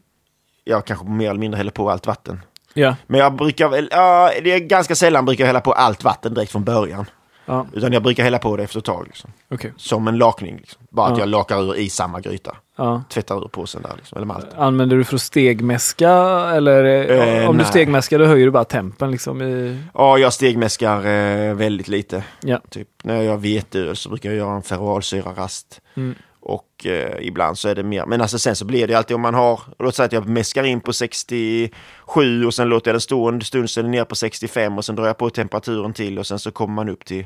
[0.64, 2.40] jag kanske mer eller mindre häller på allt vatten.
[2.74, 6.04] Ja, Men jag brukar väl, ja, det är ganska sällan brukar jag hälla på allt
[6.04, 7.06] vatten direkt från början.
[7.50, 9.04] Ja Utan jag brukar hälla på det efter ett tag.
[9.08, 9.32] Liksom.
[9.52, 9.74] okej.
[9.78, 10.58] Som en lakning.
[10.58, 10.82] Liksom.
[10.92, 11.20] Bara att Ja.
[11.20, 12.56] jag lakar ur i samma gryta.
[12.78, 13.04] Ja.
[13.10, 14.60] Tvättar ur påsen där liksom, eller malten.
[14.60, 16.10] Använder du för att stegmäska
[16.56, 17.72] eller eh, Eh, om du nej.
[17.72, 19.82] stegmäskar då höjer du bara tempen liksom i...
[19.94, 22.24] Ja, jag stegmäskar eh, väldigt lite.
[22.42, 22.62] Ja.
[22.70, 25.82] Typ när jag gör veteöl så brukar jag göra en ferroalsyrarast.
[25.96, 26.16] Mm.
[26.42, 28.06] Och eh, ibland så är det mer.
[28.06, 30.64] Men alltså sen så blir det alltid om man har, låt säga att jag mäskar
[30.64, 34.06] in på 67 och sen låter jag den stå en stund så är den ner
[34.06, 37.06] på 65 och sen drar jag på temperaturen till och sen så kommer man upp
[37.06, 37.26] till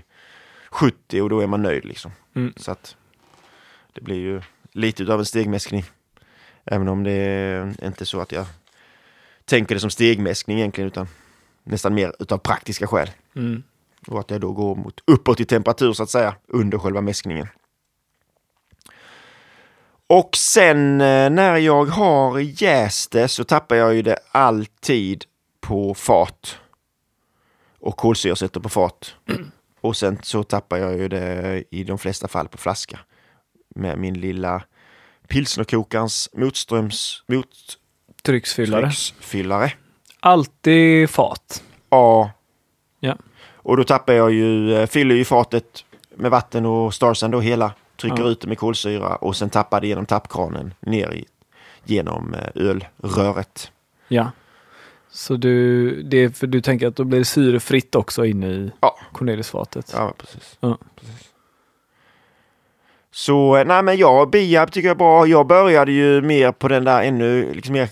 [0.74, 2.12] 70 och då är man nöjd liksom.
[2.36, 2.54] Mm.
[2.58, 2.96] Så att
[3.94, 5.84] det blir ju lite utav en stegmäskning.
[6.66, 8.46] Även om det är inte så att jag
[9.46, 11.08] tänker det som stegmäskning egentligen utan
[11.64, 13.10] nästan mer utav praktiska skäl.
[13.36, 13.64] Mm.
[14.08, 17.48] Och att jag då går mot uppåt i temperatur så att säga under själva mäskningen.
[20.08, 25.26] Och sen eh, när jag har jäst det så tappar jag ju det alltid
[25.62, 26.58] på fat.
[27.80, 29.16] Och kolsyresätter på fat.
[29.84, 33.00] Och sen så tappar jag ju det i de flesta fall på flaska.
[33.76, 34.64] Med min lilla
[35.28, 37.24] pilsnerkokarens motströms
[38.24, 38.82] Trycksfyllare.
[38.82, 39.72] mottrycksfyllare.
[40.20, 41.64] Alltid fat.
[41.90, 42.32] Ja.
[43.00, 43.18] Ja.
[43.56, 47.74] Och då tappar jag ju, eh, fyller ju fatet med vatten och starsen då hela.
[48.02, 48.30] Trycker Ja.
[48.30, 51.26] ut det med kolsyra och sen tappar det genom tappkranen ner i,
[51.84, 53.72] genom eh, ölröret.
[54.08, 54.32] Ja.
[55.14, 58.72] Så du, det är för du tänker att då blir det syrefritt också inne i
[58.80, 59.00] Ja.
[59.12, 59.92] Cornelisfatet?
[59.96, 60.58] Ja, precis.
[60.60, 60.78] Ja.
[60.96, 61.30] precis.
[63.12, 65.28] Så eh, nej men jag, biab tycker jag är bra.
[65.28, 67.90] Jag började ju mer på den där ännu liksom mer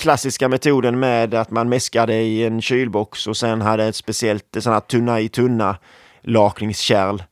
[0.00, 4.72] klassiska metoden med att man mäskade i en kylbox och sen hade ett speciellt sån
[4.72, 5.76] här tunna i tunna
[6.22, 7.22] lakningskärl.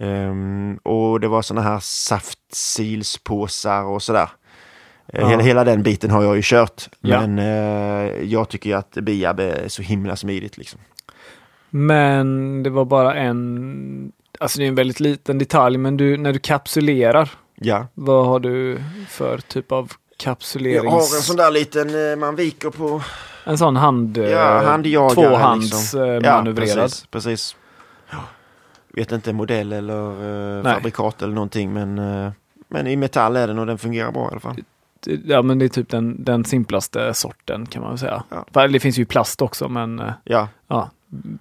[0.00, 4.28] Ehm, och det var såna här saftsilspåsar och sådär.
[5.12, 5.28] Eh, Ja.
[5.28, 6.88] Hela, hela den biten har jag ju kört.
[7.00, 7.20] Ja.
[7.26, 10.80] Men eh, jag tycker att biab är så himla smidigt liksom.
[11.70, 16.32] Men det var bara en, alltså det är en väldigt liten detalj, men du, när
[16.32, 17.86] du kapsulerar, Ja.
[17.94, 20.84] vad har du för typ av kapsulerings...
[20.84, 23.02] Jag har en sån där liten eh, man viker på.
[23.44, 24.18] En sån hand...
[24.18, 26.00] Ja, eh, handjagare Tvåhands liksom.
[26.00, 26.76] eh, manövrerad.
[26.78, 27.06] precis.
[27.10, 27.56] precis.
[28.10, 28.18] Ja.
[28.94, 32.30] Vet inte modell eller eh, fabrikat eller någonting men, eh,
[32.68, 34.56] men i metall är den och den fungerar bra i alla fall.
[35.24, 38.22] Ja, men det är typ den, den simplaste sorten kan man väl säga.
[38.52, 38.68] Ja.
[38.68, 40.90] Det finns ju plast också, men eh, Ja, ja,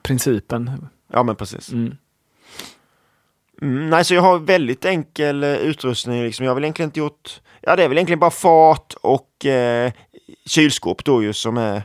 [0.01, 0.87] principen.
[1.11, 1.71] ja men precis.
[1.71, 1.97] Mm.
[3.61, 6.23] Mm, nej, så jag har väldigt enkel eh, utrustning.
[6.23, 6.45] Liksom.
[6.45, 7.41] Jag har väl egentligen inte gjort...
[7.61, 9.91] Ja, det är väl egentligen bara fat och eh,
[10.45, 11.83] kylskåp då ju som är...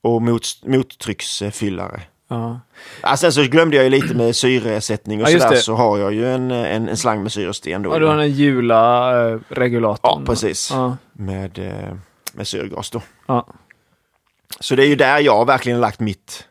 [0.00, 2.00] Och mot, mottrycksfyllare.
[2.28, 2.60] Ja.
[3.02, 5.56] Ja, sen så glömde jag ju lite med syresättning och Ja, sådär det.
[5.56, 7.94] Så har jag ju en, en, en slang med syresten då.
[7.94, 10.20] ja, du har den jula eh, regulatorn.
[10.20, 10.70] Ja, precis.
[10.70, 10.96] Ja.
[11.12, 11.94] Med, eh,
[12.32, 13.02] med syrgas då.
[13.26, 13.46] Ja.
[14.60, 16.44] Så det är ju där jag verkligen lagt mitt,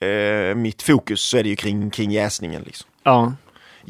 [0.00, 1.20] eh, mitt fokus.
[1.20, 2.62] Så är det ju kring, kring jäsningen.
[2.62, 2.90] Liksom.
[3.02, 3.32] ja.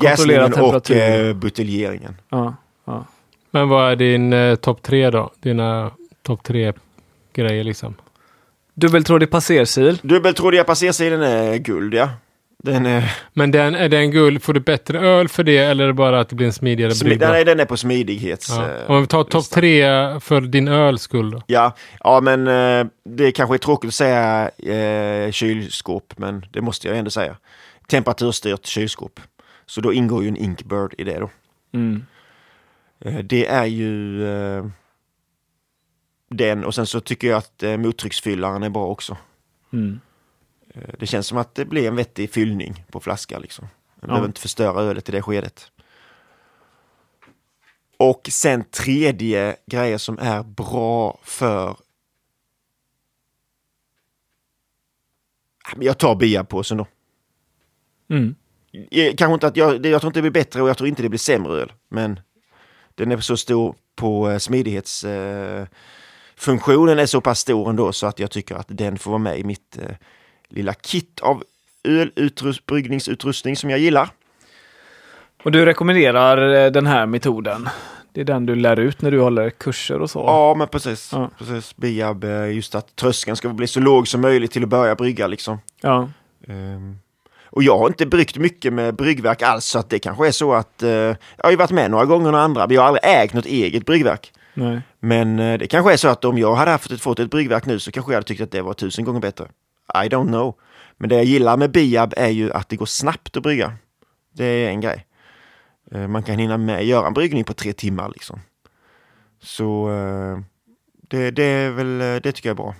[0.01, 2.17] Kontrollera Jäsningen och eh, buteljeringen.
[2.29, 2.55] ja.
[2.85, 3.05] ja.
[3.51, 5.31] Men vad är din eh, topp tre då?
[5.41, 5.91] Dina
[6.23, 6.73] topp tre
[7.33, 7.95] grejer liksom?
[8.75, 9.99] Dubbeltrådig passersil.
[10.03, 12.09] Dubbeltrådiga passersilen är guld ja.
[12.63, 15.89] Den är, Men den, är den guld, får du bättre öl för det eller är
[15.89, 17.29] det bara att det blir en smidigare smi- brygga?
[17.31, 18.49] nej, den är på smidighets...
[18.51, 18.69] Ja.
[18.71, 19.83] eh, Om vi tar topp tre
[20.21, 21.43] för din öls skull då?
[21.47, 26.89] Ja, ja men eh, det kanske är tråkigt att säga eh, kylskåp, men det måste
[26.89, 27.37] jag ändå säga.
[27.89, 29.21] Temperaturstyrt kylskåp.
[29.67, 31.31] Så då ingår ju en Inkbird i det då.
[31.75, 32.05] Mm.
[33.05, 34.65] Eh, det är ju eh,
[36.35, 39.17] den och sen så tycker jag att eh, mottrycksfyllaren är bra också.
[39.73, 40.01] Mm.
[40.75, 43.65] Eh, det känns som att det blir en vettig fyllning på flaska liksom.
[43.65, 44.07] Man Ja.
[44.07, 45.73] behöver inte förstöra ölet i det skedet.
[47.97, 51.77] Och sen tredje grejer som är bra för
[55.81, 56.87] Jag tar biapåsen då.
[58.11, 58.35] Mm.
[58.91, 61.03] Eh, Kanske inte att jag, jag tror inte det blir bättre och jag tror inte
[61.03, 61.73] det blir sämre öl.
[61.89, 62.21] Men
[62.95, 65.69] den är så stor på eh, smidighetsfunktionen eh,
[66.41, 69.39] funktionen är så pass stor ändå så att jag tycker att den får vara med
[69.39, 69.97] i mitt eh,
[70.49, 71.43] lilla kit av
[71.85, 74.09] ölbryggningsutrustning som jag gillar.
[75.45, 77.69] Och du rekommenderar eh, den här metoden?
[78.13, 80.19] Det är den du lär ut när du håller kurser och så?
[80.19, 81.11] Ja, men precis.
[81.13, 81.31] Ja.
[81.39, 81.77] precis.
[81.77, 85.27] Biab, eh, just att tröskeln ska bli så låg som möjligt till att börja brygga
[85.27, 85.59] liksom.
[85.81, 86.09] Ja.
[86.49, 86.99] Ehm,
[87.53, 90.53] Och jag har inte bryggt mycket med bryggverk alls så att det kanske är så
[90.53, 92.67] att eh, jag har ju varit med några gånger och andra.
[92.67, 94.33] Vi har aldrig ägt något eget bryggverk.
[94.55, 94.81] Nej.
[95.01, 97.67] Men eh, det kanske är så att om jag hade haft ett, fått ett bryggverk
[97.67, 99.49] nu så kanske jag hade tyckt att det var tusen gånger bättre.
[99.95, 100.55] I don't know.
[100.97, 103.73] Men det jag gillar med Biab är ju att det går snabbt att brygga.
[104.33, 105.07] Det är en grej.
[105.93, 108.41] Eh, Man kan hinna med göra en bryggning på tre timmar liksom.
[109.43, 110.39] Så eh,
[111.09, 112.75] det, det är väl, det tycker jag är bra.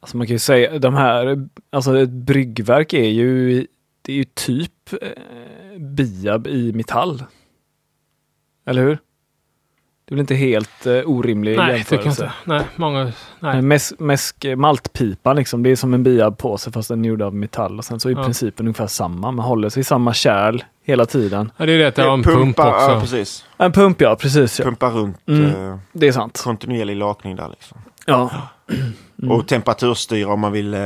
[0.00, 3.66] Alltså man kan ju säga de här, alltså ett bryggverk är ju,
[4.02, 7.24] det är ju typ eh, biab i metall.
[8.66, 8.98] Eller hur?
[10.06, 12.24] Det är väl inte helt eh, orimlig Nej, tycker jag jämförelse?
[12.24, 12.34] inte.
[12.44, 13.12] Nej, många...
[13.40, 13.62] Nej.
[13.62, 17.22] Mäsk, mäsk, maltpipan liksom, det är som en biab på sig fast den är gjord
[17.22, 17.78] av metall.
[17.78, 18.24] Och sen så är Ja.
[18.24, 19.30] principen ungefär samma.
[19.32, 21.50] Man håller sig i samma kärl hela tiden.
[21.56, 22.90] Ja, det är det att det en pump Pumpa, också.
[22.90, 23.44] Ja, precis.
[23.56, 24.58] En pump ja, precis.
[24.58, 24.64] Ja.
[24.64, 25.16] Pumpa runt.
[25.28, 25.70] Mm.
[25.70, 26.40] eh, Det är sant.
[26.44, 27.78] kontinuerlig lakning där liksom.
[28.06, 28.30] Ja.
[29.22, 29.30] Mm.
[29.30, 30.80] Och temperaturstyra om man vill eh,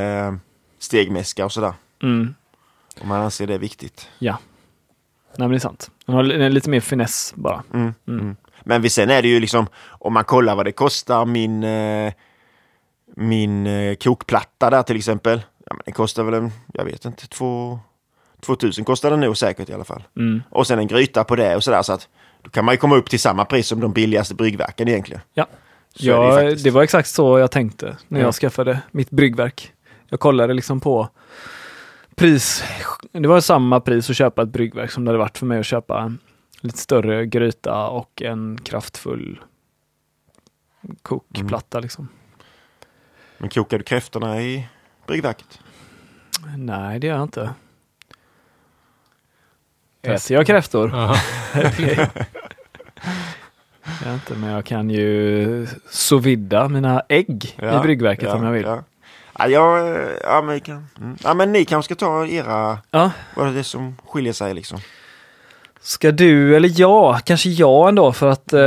[0.79, 1.73] stegmäska och sådär.
[2.03, 2.33] Mm.
[3.01, 4.09] Om man anser det är viktigt.
[4.19, 4.33] Nej
[5.37, 5.91] men det är sant.
[6.05, 7.63] Den har li- lite mer finess bara.
[7.73, 8.35] Mm.
[8.65, 8.71] Mm.
[8.71, 8.81] Mm.
[8.81, 12.13] Men sen är det ju liksom, om man kollar vad det kostar min, eh,
[13.15, 15.41] min eh, kokplatta där till exempel.
[15.65, 17.79] Ja, men den kostar väl en, jag vet inte, två,
[18.41, 20.03] 2000 kostar den nog säkert i alla fall.
[20.17, 20.43] Mm.
[20.49, 22.07] Och sen en gryta på det och sådär så att
[22.41, 25.21] då kan man ju komma upp till samma pris som de billigaste bryggverken egentligen.
[25.33, 25.45] Ja.
[25.95, 26.73] Så det, Ja, det, faktiskt.
[26.73, 28.25] var exakt så jag tänkte när Ja.
[28.25, 29.71] jag skaffade mitt bryggverk.
[30.09, 31.09] Jag kollade liksom på
[32.15, 32.63] pris.
[33.11, 35.65] Det var samma pris att köpa ett bryggverk som det hade varit för mig att
[35.65, 36.13] köpa
[36.61, 39.39] lite större gryta och en kraftfull
[41.01, 41.79] kokplatta.
[41.79, 42.07] Liksom.
[43.37, 44.67] Men kokar du kräftorna i
[45.07, 45.59] bryggverket?
[46.57, 47.53] Nej, det gör jag inte.
[50.01, 50.89] Äter jag kräftor?
[54.01, 58.43] Det jag inte, men jag kan ju sous vida mina ägg i bryggverket ja, om
[58.43, 58.65] jag vill.
[58.65, 58.83] Ja.
[59.39, 60.61] Ja, jag, ja, men,
[60.97, 61.17] mm.
[61.23, 63.11] ja, men ni kanske ska ta era, Ja.
[63.35, 64.79] vad är det som skiljer sig liksom?
[65.89, 67.19] Ska du eller jag?
[67.23, 68.61] Kanske jag ändå för att eh,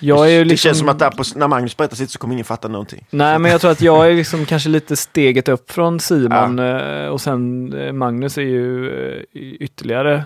[0.00, 0.68] jag är ju det liksom...
[0.68, 3.06] känns som att där på, när Magnus berättar sitt så kommer ingen fatta någonting.
[3.10, 7.06] Nej men jag tror att jag är liksom kanske lite steget upp från Simon eh,
[7.06, 10.24] och sen eh, Magnus är ju eh, ytterligare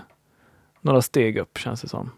[0.81, 2.11] några steg upp känns det som.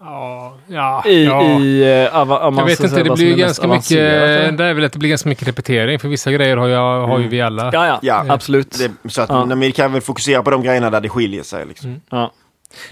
[0.00, 1.42] Ja, ja, I, ja.
[1.60, 3.88] i eh, ava, om man Jag vet inte, det blir ganska mycket,
[4.58, 7.18] det är väl att det blir ganska mycket repetering för vissa grejer har, jag, har
[7.18, 7.30] ju Mm.
[7.30, 7.70] vi alla.
[7.72, 8.24] Ja, ja, Ja.
[8.28, 8.78] absolut.
[8.78, 9.44] Det, så att Ja.
[9.44, 11.66] men vi kan väl fokusera på de grejerna där det skiljer sig.
[11.66, 11.88] Liksom.
[11.90, 12.00] Mm.
[12.10, 12.32] Ja.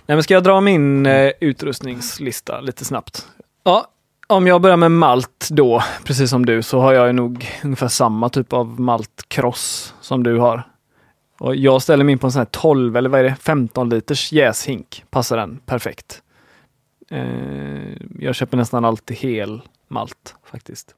[0.06, 3.26] Nej, men ska jag dra min eh, utrustningslista lite snabbt?
[3.64, 3.86] Ja,
[4.26, 7.88] om jag börjar med malt då, precis som du, så har jag ju nog ungefär
[7.88, 10.62] samma typ av maltkross som du har.
[11.40, 13.88] Och jag ställer mig in på en sån här 12 eller vad är det, 15
[13.90, 15.04] liters jäshink.
[15.10, 16.22] Passar den perfekt.
[17.10, 20.94] Eh, jag köper nästan alltid hel malt faktiskt.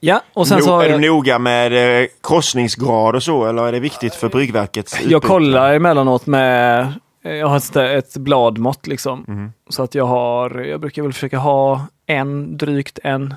[0.00, 1.00] Ja, och sen no, så har är jag...
[1.02, 5.26] du noga med eh, krossningsgrad och så eller är det viktigt för bryggverkets Jag utbyte?
[5.26, 9.24] kollar emellanåt med, jag har ett, ett bladmått liksom.
[9.28, 9.52] Mhm.
[9.68, 13.34] Så att jag har, jag brukar väl försöka ha en, drygt en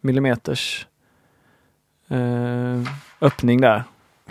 [0.00, 0.86] millimeters
[2.10, 3.84] eh, öppning där.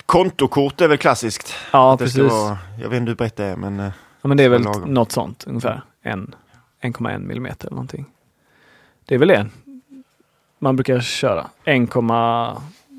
[0.06, 1.54] Kontokort är väl klassiskt?
[1.72, 2.32] Ja, precis.
[2.32, 3.80] Vara, jag vet inte hur brett det är men...
[3.80, 4.90] eh, Ja, men det är väl lagom.
[4.94, 5.82] något sånt ungefär.
[6.06, 6.36] En,
[6.82, 8.06] 1,1 millimeter eller någonting.
[9.06, 9.48] Det är väl det
[10.60, 11.48] man brukar köra.
[11.64, 11.96] 1,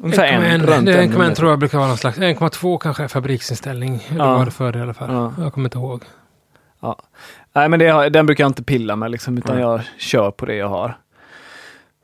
[0.03, 1.35] ungefär en, 1,1 runt det är en 1,1 millimeter.
[1.35, 3.97] tror jag brukar vara någon slags, 1,2 kanske är fabriksinställning.
[4.09, 4.39] Det Ja.
[4.39, 5.13] var det förr i alla fall.
[5.13, 5.33] Ja.
[5.39, 6.03] Jag kommer inte ihåg.
[7.53, 9.65] Nej, men det, den brukar jag inte pilla med liksom, utan Nej.
[9.65, 10.99] jag kör på det jag har.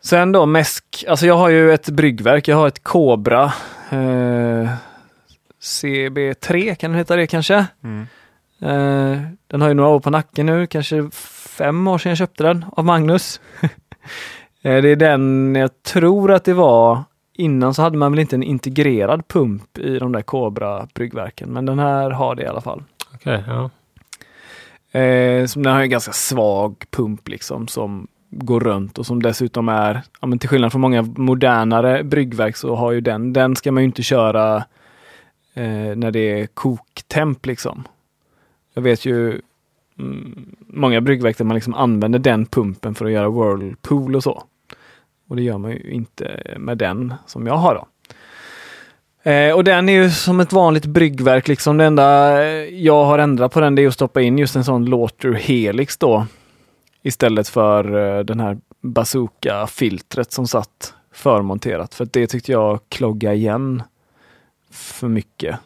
[0.03, 3.45] Sen då mäsk, alltså jag har ju ett bryggverk, jag har ett Cobra
[3.91, 4.69] eh,
[5.63, 7.67] CB3, kan den heta det kanske?
[7.85, 8.07] Mm.
[8.63, 11.11] Eh, den har ju några år på nacken nu, kanske
[11.59, 13.41] fem år sedan jag köpte den av Magnus.
[14.65, 17.03] Eh, det är den jag tror att det var
[17.35, 21.67] Innan så hade man väl inte en integrerad pump i de där Cobra bryggverken, men
[21.67, 22.83] den här har det i alla fall.
[23.15, 23.71] Okej, ja.
[25.01, 29.69] Eh, som den har en ganska svag pump liksom som går runt och som dessutom
[29.69, 33.73] är, ja, men till skillnad från många modernare bryggverk så har ju den, den ska
[33.73, 34.57] man ju inte köra
[35.55, 37.85] eh, när det är koktemp liksom.
[38.75, 39.41] Jag vet ju
[39.99, 44.45] mm, många bryggverk där man liksom använder den pumpen för att göra whirlpool och så.
[45.29, 47.87] Och det gör man ju inte med den som jag har då.
[49.31, 51.77] Eh, och den är ju som ett vanligt bryggverk liksom.
[51.77, 54.65] Det enda eh, jag har ändrat på den det är att stoppa in just en
[54.65, 56.27] sån Lauter Helix då.
[57.03, 61.95] Istället för eh, den här bazooka-filtret som satt förmonterat.
[61.95, 63.83] För det tyckte jag klogga igen
[64.71, 65.57] för mycket.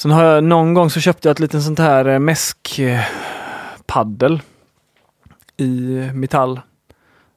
[0.00, 3.02] Sen har jag någon gång så köpte jag ett litet sånt här eh, mäskpaddel
[5.56, 5.64] i
[6.14, 6.60] metall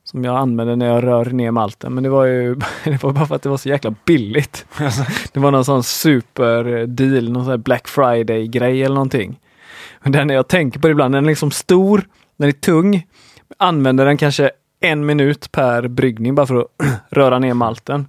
[0.04, 1.94] som jag använder när jag rör ner malten.
[1.94, 4.66] Men det var ju det var bara för att det var så jäkla billigt.
[5.34, 9.40] det var någon sån super deal, någon sån Black Friday grej eller någonting.
[10.04, 13.08] Den jag tänker på det ibland, den är liksom stor, den är tung.
[13.58, 16.68] Använder den kanske en minut per bryggning bara för att
[17.10, 18.08] röra ner malten.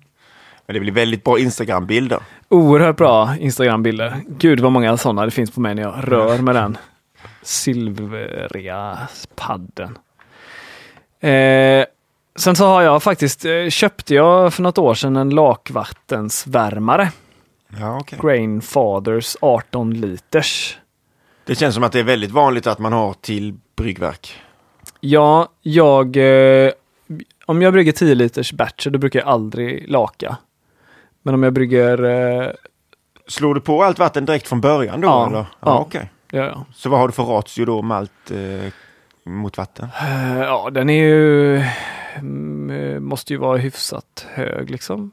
[0.67, 2.21] Men det blir väldigt bra Instagram-bilder.
[2.49, 4.21] Oerhört bra Instagram-bilder.
[4.29, 6.79] Gud vad många sådana det finns på mig när jag rör med den
[7.43, 8.99] silvriga
[9.35, 9.99] padden.
[11.21, 11.85] Eh,
[12.37, 17.11] sen så har jag faktiskt, eh, köpte jag för något år sedan en lakvattensvärmare.
[17.81, 18.19] Ja, okay.
[18.23, 20.79] Grain Fathers 18 liters.
[21.45, 24.41] Det känns som att det är väldigt vanligt att man har till bryggverk.
[25.01, 26.17] Ja, jag...
[26.17, 26.73] Eh,
[27.47, 30.37] om jag brygger 10 liters batcher då brukar jag aldrig laka.
[31.27, 32.03] Men om jag brygger...
[32.05, 32.51] Eh,
[33.27, 35.09] Slår du på allt vatten direkt från början då?
[35.09, 35.39] Ja, eller?
[35.39, 35.79] Ja, ja.
[35.79, 36.11] okej.
[36.31, 36.65] ja, ja.
[36.75, 38.73] Så vad har du för ratio då, malt eh,
[39.33, 39.89] mot vatten?
[40.01, 41.57] Eh, ja, den är ju...
[42.17, 45.11] mm, Måste ju vara hyfsat hög liksom.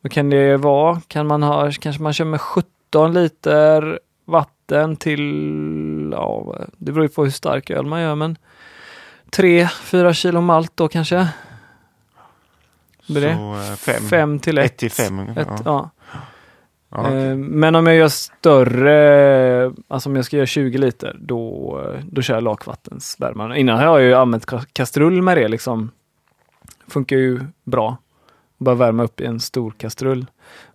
[0.00, 1.00] Vad kan det vara?
[1.08, 7.08] Kan man ha, kanske man kör med 17 liter vatten till, ja, det beror ju
[7.12, 8.36] på hur stark öl man gör, men
[9.30, 11.28] 3-4 kilo malt då kanske?
[13.08, 13.34] Blir det?
[13.36, 14.02] Så eh, fem.
[14.10, 14.64] 5 till 1.
[14.64, 15.42] Ett till fem ungefär.
[15.42, 15.90] Ett, ja.
[16.10, 16.20] ja.
[17.00, 17.28] Okej.
[17.28, 22.22] Eh, Men om jag gör större, alltså om jag ska göra 20 liter, då, då
[22.22, 23.56] kör jag lakvattensvärmaren.
[23.56, 25.90] Innan har jag ju använt ka- kastrull med det liksom.
[26.88, 27.96] Funkar ju bra.
[28.58, 30.26] Bara värma upp i en stor kastrull.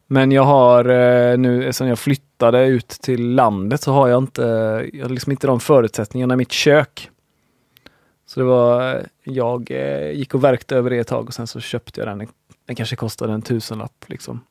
[0.07, 4.41] Men jag har eh, nu, sen jag flyttade ut till landet så har jag inte,
[4.93, 7.09] jag har liksom inte de förutsättningarna i mitt kök.
[8.25, 11.59] Så det var, jag eh, gick och verkte över det ett tag och sen så
[11.59, 12.27] köpte jag den.
[12.65, 14.41] Den kanske kostade en tusenlapp liksom.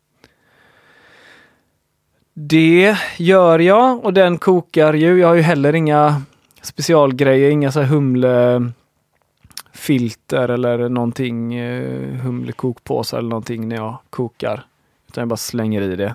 [2.35, 5.19] Det gör jag och den kokar ju.
[5.19, 6.23] Jag har ju heller inga
[6.63, 14.67] specialgrejer, inga så här humlefilter eller någonting, eh, humlekokpåsar eller någonting när jag kokar.
[15.09, 16.15] Utan jag bara slänger i det.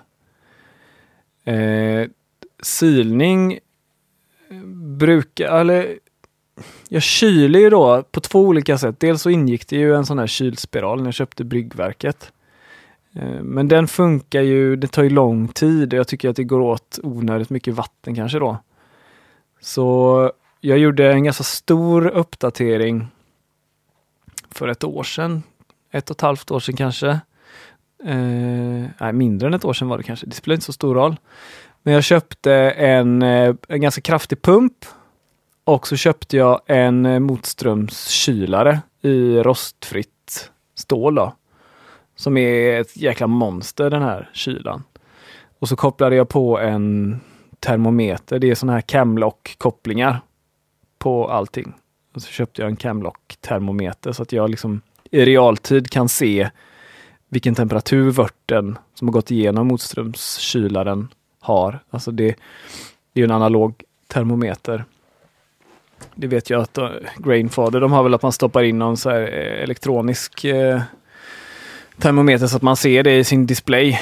[1.52, 2.10] Eh,
[2.62, 3.60] silning
[4.97, 5.99] brukar, eller
[6.93, 8.99] jag kyler ju då på två olika sätt.
[8.99, 12.32] Dels så ingick det ju en sån här kylspiral när jag köpte bryggverket.
[13.15, 16.43] Eh, men den funkar ju, det tar ju lång tid och jag tycker att det
[16.43, 18.58] går åt onödigt mycket vatten kanske då.
[19.62, 23.08] Så jag gjorde en ganska stor uppdatering
[24.51, 25.43] för ett år sedan.
[25.91, 27.10] Ett och ett halvt år sedan kanske.
[28.03, 30.25] Eh, nej, mindre än ett år sedan var det kanske.
[30.25, 31.15] Det spelar inte så stor roll.
[31.84, 34.86] Men jag köpte en, eh, en ganska kraftig pump
[35.63, 41.15] och så köpte jag en eh, motströmskylare i rostfritt stål.
[41.15, 41.34] Då
[42.15, 44.84] som är ett jäkla monster den här kylan.
[45.60, 47.19] Och så kopplade jag på en
[47.60, 48.39] termometer.
[48.39, 50.21] Det är sådana här camlock-kopplingar
[50.97, 51.73] på allting.
[52.13, 56.49] Och så köpte jag en camlock-termometer så att jag liksom i realtid kan se
[57.30, 61.08] vilken temperatur vörten som har gått igenom motströmskylaren
[61.39, 61.80] har.
[61.89, 62.36] Alltså det,
[63.13, 64.86] det är en analog termometer.
[66.15, 69.09] Det vet jag att uh, Grainfather, de har väl att man stoppar in någon så
[69.09, 70.81] här eh, elektronisk eh,
[71.97, 73.99] termometer så att man ser det i sin display.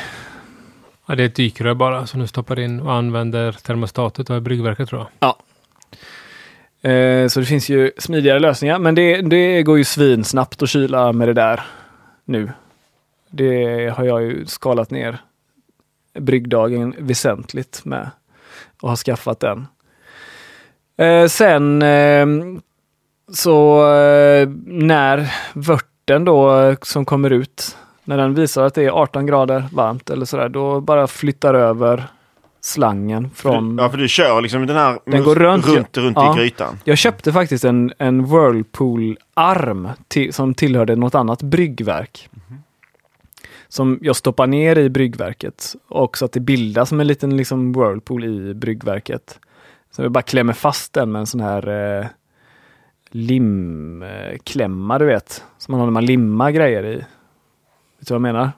[1.06, 4.90] Ja, det är ett dykrör bara som du stoppar in och använder termostatet och bryggverket
[4.90, 5.36] tror jag.
[6.82, 11.14] Eh, så det finns ju smidigare lösningar, men det, det går ju svinsnabbt att kyla
[11.14, 11.64] med det där
[12.26, 12.52] nu.
[13.30, 15.18] Det har jag ju skalat ner
[16.14, 18.12] bryggdagen väsentligt med
[18.82, 19.68] och har skaffat den.
[21.02, 22.26] Eh, sen eh,
[23.34, 28.90] så eh, när vörten då eh, som kommer ut, När den visar att det är
[28.90, 32.08] 18 grader varmt eller sådär, då bara flyttar över
[32.62, 33.78] slangen från...
[33.78, 36.36] Ja, för du kör liksom den här Den går runt, runt, runt ja.
[36.36, 36.80] i grytan.
[36.84, 42.30] Jag köpte faktiskt en, en Whirlpool-arm till, som tillhörde något annat bryggverk.
[43.68, 47.74] Som jag stoppar ner i bryggverket och så att det bildas som en liten liksom
[47.74, 49.40] Whirlpool i bryggverket.
[49.92, 51.68] Så jag bara klämmer fast den med en sån här
[52.00, 52.06] eh,
[53.72, 55.44] limklämma, du vet.
[55.58, 56.96] Som man har när man limmar grejer i.
[56.96, 57.06] Vet
[58.08, 58.52] du vad jag menar?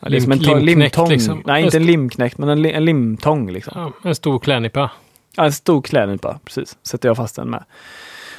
[0.00, 1.08] Ja, det är som en Lim- to- limknäckt, limtång.
[1.10, 1.42] liksom.
[1.46, 3.72] Nej, inte en limknäckt, men en, li- en limtång liksom.
[4.02, 4.90] Ja, en stor klädnypa.
[5.36, 6.76] Ja, en stor klädnypa, precis.
[6.82, 7.64] Sätter jag fast den med.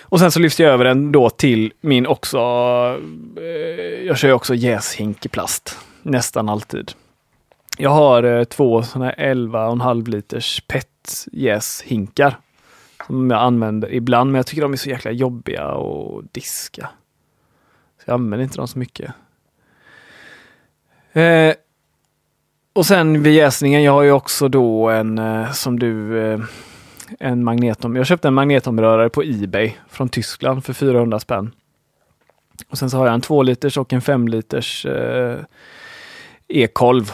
[0.01, 2.37] Och sen så lyfter jag över den då till min också,
[3.37, 5.77] eh, jag kör ju också jäshink i plast.
[6.01, 6.91] Nästan alltid.
[7.77, 10.87] Jag har eh, två sådana här 11,5 liters PET
[11.31, 12.37] jäshinkar.
[13.07, 16.89] Som jag använder ibland, men jag tycker de är så jäkla jobbiga att diska.
[17.97, 19.13] Så jag använder inte dem så mycket.
[21.13, 21.53] Eh,
[22.73, 26.39] och sen vid jäsningen, jag har ju också då en, eh, som du, eh,
[27.19, 27.95] en magnetom.
[27.95, 31.51] Jag köpte en magnetomrörare på Ebay från Tyskland för 400 spänn.
[32.69, 35.39] Och sen så har jag en 2 liters och en 5 liters eh,
[36.47, 37.11] e-kolv.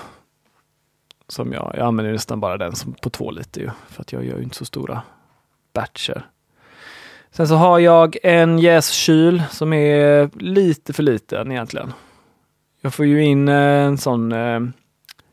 [1.29, 4.25] Som jag, jag använder nästan bara den som på två liter ju, för att jag
[4.25, 5.01] gör ju inte så stora
[5.73, 6.25] batcher.
[7.31, 11.93] Sen så har jag en jäskyl som är lite för liten egentligen.
[12.81, 14.59] Jag får ju in eh, en sån eh,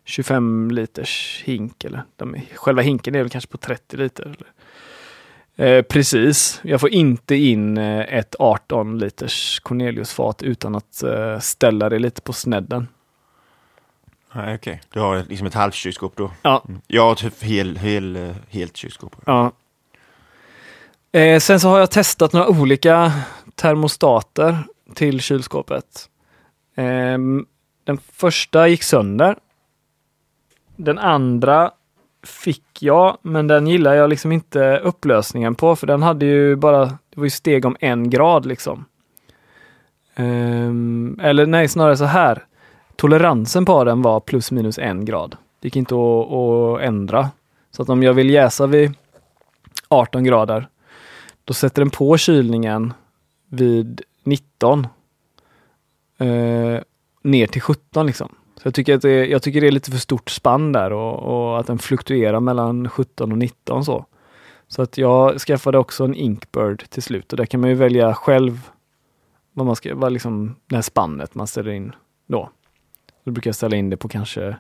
[0.05, 1.85] 25 liters hink.
[1.85, 4.25] Eller de, själva hinken är väl kanske på 30 liter.
[4.25, 4.53] Eller?
[5.57, 6.61] Eh, precis.
[6.63, 12.23] Jag får inte in eh, ett 18 liters Corneliusfat utan att eh, ställa det lite
[12.23, 12.89] på snedden.
[14.55, 14.81] Okej.
[14.93, 16.31] Du har liksom ett halvt kylskåp då.
[16.43, 16.65] Ja.
[16.87, 19.17] Jag har ett hel, hel, eh, helt kylskåp.
[19.27, 19.53] Ja.
[21.13, 23.13] Eh, sen så har jag testat några olika
[23.55, 24.59] termostater
[24.95, 26.09] till kylskåpet.
[26.77, 27.47] Ehm,
[27.85, 29.37] den första gick sönder.
[30.77, 31.71] Den andra
[32.27, 36.85] fick jag, men den gillar jag liksom inte upplösningen på, för den hade ju bara,
[36.85, 38.85] det var ju steg om en grad liksom.
[40.15, 42.47] Ehm, eller nej, snarare så här.
[42.97, 45.37] Toleransen på den var plus minus en grad.
[45.61, 47.31] Det gick inte att, att ändra.
[47.71, 48.95] Så att om jag vill jäsa vid
[49.89, 50.69] 18 grader,
[51.45, 52.93] då sätter den på kylningen
[53.49, 54.87] vid 19
[56.19, 56.81] eh,
[57.23, 58.29] ner till 17 liksom.
[58.57, 61.19] Så jag tycker, att det, jag tycker det är lite för stort spann där och,
[61.23, 64.07] och att den fluktuerar mellan 17 och 19 så.
[64.69, 68.15] Så att jag skaffade också en Inkbird till slut och där kan man ju välja
[68.15, 68.71] själv
[69.53, 71.93] vad man ska, vad liksom det här spannet man ställer in
[72.27, 72.51] då.
[73.27, 74.57] Då brukar jag ställa in det på kanske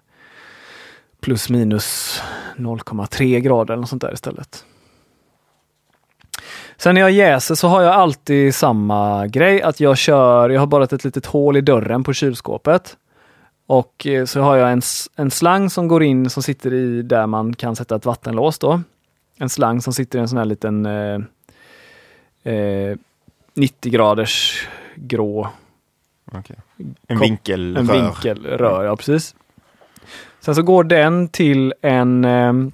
[1.20, 2.20] plus minus
[2.56, 4.64] 0,3 grader eller något sånt där istället.
[6.76, 10.66] Sen när jag jäser så har jag alltid samma grej att jag kör, jag har
[10.66, 12.96] bara ett litet hål i dörren på kylskåpet.
[13.66, 14.82] Och eh, så har jag en,
[15.16, 18.80] en slang som går in som sitter i där man kan sätta ett vattenlås då.
[19.38, 21.20] En slang som sitter i en sån här liten eh,
[22.54, 22.96] eh,
[23.54, 25.48] 90 graders grå
[26.38, 26.56] Okej.
[27.06, 27.80] En vinkelrör.
[27.80, 29.34] en vinkelrör, ja precis.
[30.40, 32.72] Sen så går den till en ehm,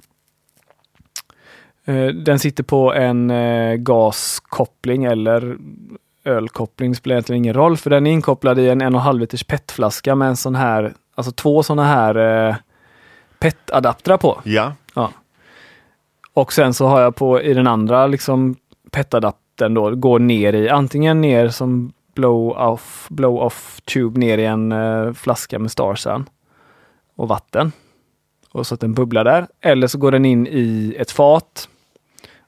[1.85, 5.57] eh, den sitter på en eh, gaskoppling eller
[6.25, 9.21] ölkoppling, spelar egentligen ingen roll för den är inkopplad i en en och en halv
[9.21, 12.17] liters petflaska med en sån här, alltså två såna här
[12.49, 12.57] eh,
[13.39, 14.41] PET-adaptrar på.
[14.95, 15.11] Ja.
[16.35, 18.57] Och sen så har jag på i den andra liksom
[18.91, 24.73] PET-adaptern då, går ner i antingen ner som blow-off blow off tube ner i en
[24.73, 26.29] eh, flaska med Starsan
[27.17, 27.73] och vatten.
[28.53, 29.47] Och så att den bubblar där.
[29.61, 31.69] Eller så går den in i ett fat.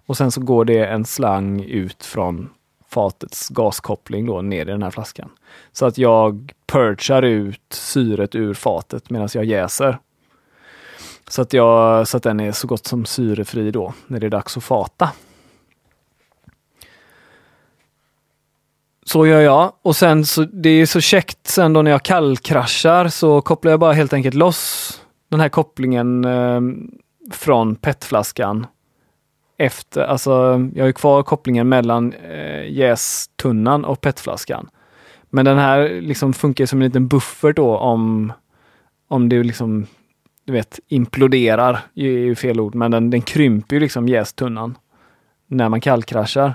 [0.07, 2.51] Och sen så går det en slang ut från
[2.89, 5.31] fatets gaskoppling då ner i den här flaskan.
[5.73, 9.99] Så att jag purchar ut syret ur fatet medan jag jäser.
[11.29, 14.31] Så att, jag, så att den är så gott som syrefri då när det är
[14.31, 15.11] dags att fata.
[19.05, 23.09] Så gör jag och sen så det är så käckt sen då när jag kallkraschar
[23.09, 25.01] så kopplar jag bara helt enkelt loss
[25.31, 26.61] den här kopplingen eh,
[27.33, 28.67] från petflaskan.
[29.59, 30.31] Efter, alltså
[30.75, 34.69] jag har ju kvar kopplingen mellan eh, jästunnan och petflaskan.
[35.31, 38.33] Men den här liksom funkar som en liten buffert då om,
[39.09, 39.87] om det liksom
[40.45, 44.79] du vet, imploderar, är ju fel ord, men den, den krymper ju liksom jästunnan
[45.47, 46.55] när man kallkraschar.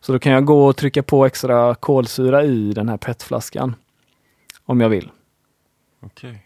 [0.00, 3.74] Så då kan jag gå och trycka på extra kolsyra i den här petflaskan.
[4.66, 5.10] Om jag vill.
[6.06, 6.44] Okej.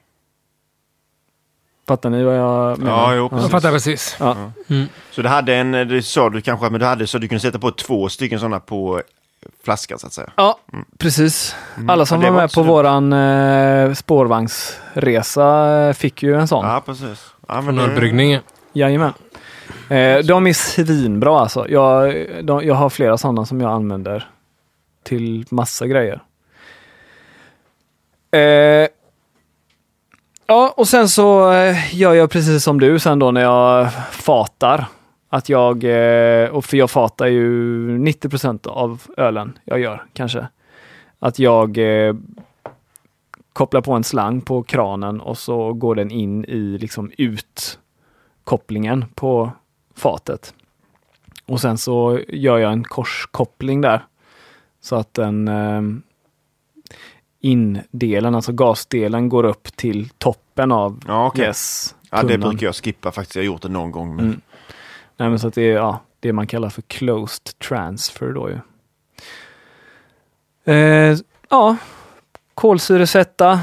[1.89, 2.93] Fattar ni vad jag menar?
[2.93, 3.51] Ja, jo, Jag precis.
[3.51, 4.17] fattar precis.
[4.21, 4.37] Ja.
[4.69, 4.87] Mm.
[5.11, 7.59] Så du hade en, det sa du kanske, men du hade så du kunde sätta
[7.59, 9.03] på två stycken sådana på
[9.65, 10.31] flaskan så att säga.
[10.37, 10.59] Ja,
[10.99, 11.57] precis.
[11.89, 12.69] Alla som det var var med på dumt.
[12.69, 16.65] våran eh, spårvagnsresa fick ju en sån.
[16.67, 17.27] Ja, precis.
[17.49, 18.43] Ja, men Från det- ölbryggningen.
[18.73, 19.13] Jajamän.
[19.93, 21.69] Eh, de är svinbra alltså.
[21.69, 24.29] Jag, de, jag har flera sådana som jag använder
[25.03, 26.23] till massa grejer.
[28.31, 28.89] Eh,
[30.47, 34.87] ja, och sen så eh, gör jag precis som du sen då när jag fatar.
[35.29, 40.47] Att jag, eh, och för jag fatar ju 90 procent av ölen jag gör kanske.
[41.19, 42.15] Att jag eh,
[43.53, 47.79] kopplar på en slang på kranen och så går den in i liksom ut
[48.45, 49.51] kopplingen på
[50.03, 50.55] fatet.
[51.47, 54.07] Och sen så gör jag en korskoppling där.
[54.81, 55.83] Så att den eh,
[57.41, 61.45] indelen, alltså gasdelen, går upp till toppen av Ja, okej.
[61.45, 61.95] yes.
[62.11, 63.37] Ja, det brukar jag skippa faktiskt.
[63.37, 64.17] Jag har gjort det någon gång.
[64.17, 64.25] Men...
[64.25, 64.41] Mm.
[65.17, 68.59] Nej, men så att det är ja, det man kallar för closed transfer då ju.
[70.75, 71.77] Eh, ja,
[72.55, 73.61] kolsyresätta.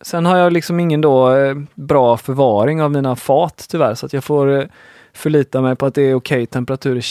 [0.00, 4.12] Sen har jag liksom ingen då eh, bra förvaring av mina fat tyvärr så att
[4.12, 4.66] jag får eh,
[5.12, 7.02] förlita mig på att det är okej temperatur i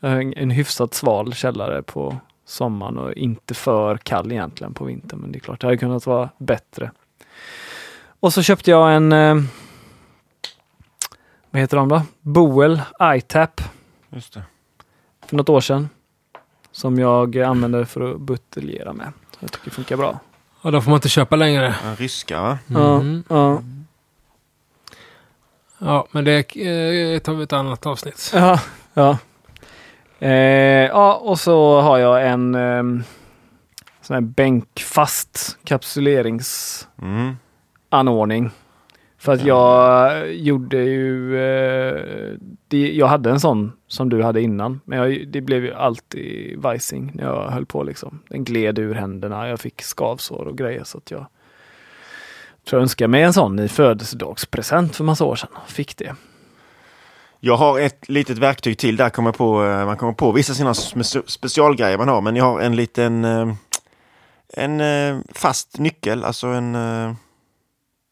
[0.00, 5.32] har en, hyfsat sval källare på sommaren och inte för kall egentligen på vintern men
[5.32, 6.90] det är klart det hade kunnat vara bättre.
[8.20, 9.34] Och så köpte jag en eh,
[11.50, 12.02] vad heter de då?
[12.20, 13.60] Boel iTap
[14.10, 14.42] Just det.
[15.26, 15.88] för något år sedan.
[16.72, 19.12] Som jag använder för att buteljera med.
[19.30, 20.20] Så jag tycker det funkar bra.
[20.62, 21.74] Ja, då får man inte köpa längre.
[21.84, 22.58] En ryska, va?
[22.70, 23.24] Mm.
[23.28, 23.62] Ja, ja.
[25.78, 28.30] Ja, men det eh, tar vi ett annat avsnitt.
[28.34, 28.60] Ja,
[28.94, 29.18] ja.
[30.18, 32.82] Eh, ja, och så har jag en eh,
[34.02, 38.38] sån här bänkfast kapsuleringsanordning.
[38.38, 38.50] Mm.
[39.18, 42.34] För att jag gjorde ju, eh,
[42.68, 46.58] det, jag hade en sån som du hade innan, men jag, det blev ju alltid
[46.58, 48.22] vajsing när jag höll på liksom.
[48.28, 51.26] Den gled ur händerna, jag fick skavsår och grejer så att jag
[52.68, 55.50] tror jag önskade mig en sån i födelsedagspresent för massa år sedan.
[55.66, 56.14] Fick det.
[57.40, 60.72] Jag har ett litet verktyg till där kommer på, eh, man kommer på vissa sina
[60.72, 62.20] spe- specialgrejer man har.
[62.20, 63.54] Men jag har en liten eh,
[64.52, 66.72] en eh, fast nyckel, alltså en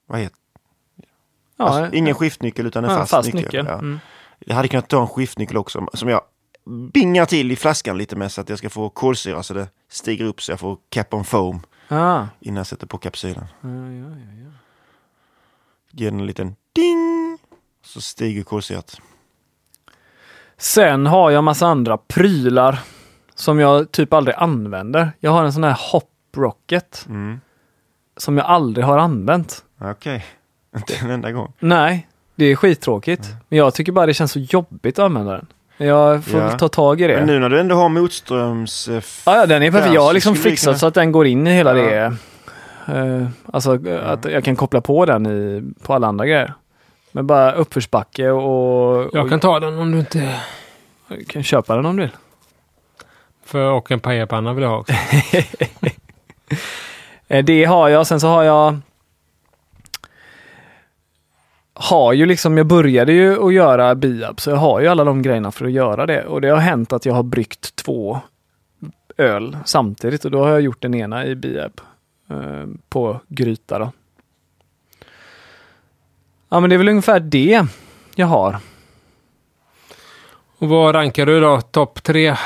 [0.08, 0.36] vad heter
[1.56, 3.66] Ja, alltså, Ingen skiftnyckel utan en ja, fast, nyckel.
[3.66, 3.78] Ja.
[3.78, 4.00] Mm.
[4.38, 6.20] Jag hade kunnat ta en skiftnyckel också som jag
[6.92, 10.24] bingar till i flaskan lite med så att jag ska få kolsyra så det stiger
[10.24, 12.24] upp så jag får cap on foam Ah.
[12.40, 13.44] innan jag sätter på kapsylen.
[13.60, 14.50] Ja, ja, ja.
[15.90, 17.38] Ger den en liten ding
[17.84, 19.00] så stiger kolsyrat.
[20.58, 22.78] Sen har jag massa andra prylar
[23.34, 25.12] som jag typ aldrig använder.
[25.20, 27.40] Jag har en sån här Hop Rocket Mm.
[28.16, 29.64] som jag aldrig har använt.
[29.80, 30.24] Okej,
[30.76, 31.52] inte en enda gång.
[31.58, 33.28] Nej, det är skittråkigt.
[33.48, 35.46] Men jag tycker bara det känns så jobbigt att använda den.
[35.76, 36.46] Jag får Ja.
[36.46, 37.16] väl ta tag i det.
[37.16, 38.88] Men nu när du ändå har motströms...
[38.88, 39.94] eh, Ja, ja, den är perfekt.
[39.94, 41.84] Jag har liksom fixat kunna- så att den går in i hela Ja.
[41.84, 42.16] det.
[42.98, 46.52] Eh, alltså eh, att jag kan koppla på den i, på alla andra grejer.
[47.12, 50.34] Men bara uppförsbacke och, Jag och kan ta den om du inte...
[51.28, 52.12] kan köpa den om du vill.
[53.44, 54.92] För, och en pajapanna vill jag ha också.
[57.44, 58.06] Det har jag.
[58.06, 58.78] Sen så har jag
[61.78, 65.22] har ju liksom, jag började ju att göra biab, så jag har ju alla de
[65.22, 66.24] grejerna för att göra det.
[66.24, 68.20] Och det har hänt att jag har bryggt två
[69.16, 71.80] öl samtidigt och då har jag gjort den ena i biab
[72.30, 73.92] eh, på gryta då.
[76.48, 77.66] Ja men det är väl ungefär det
[78.14, 78.56] jag har.
[80.58, 81.60] Och vad rankar du då?
[81.60, 82.36] Topp tre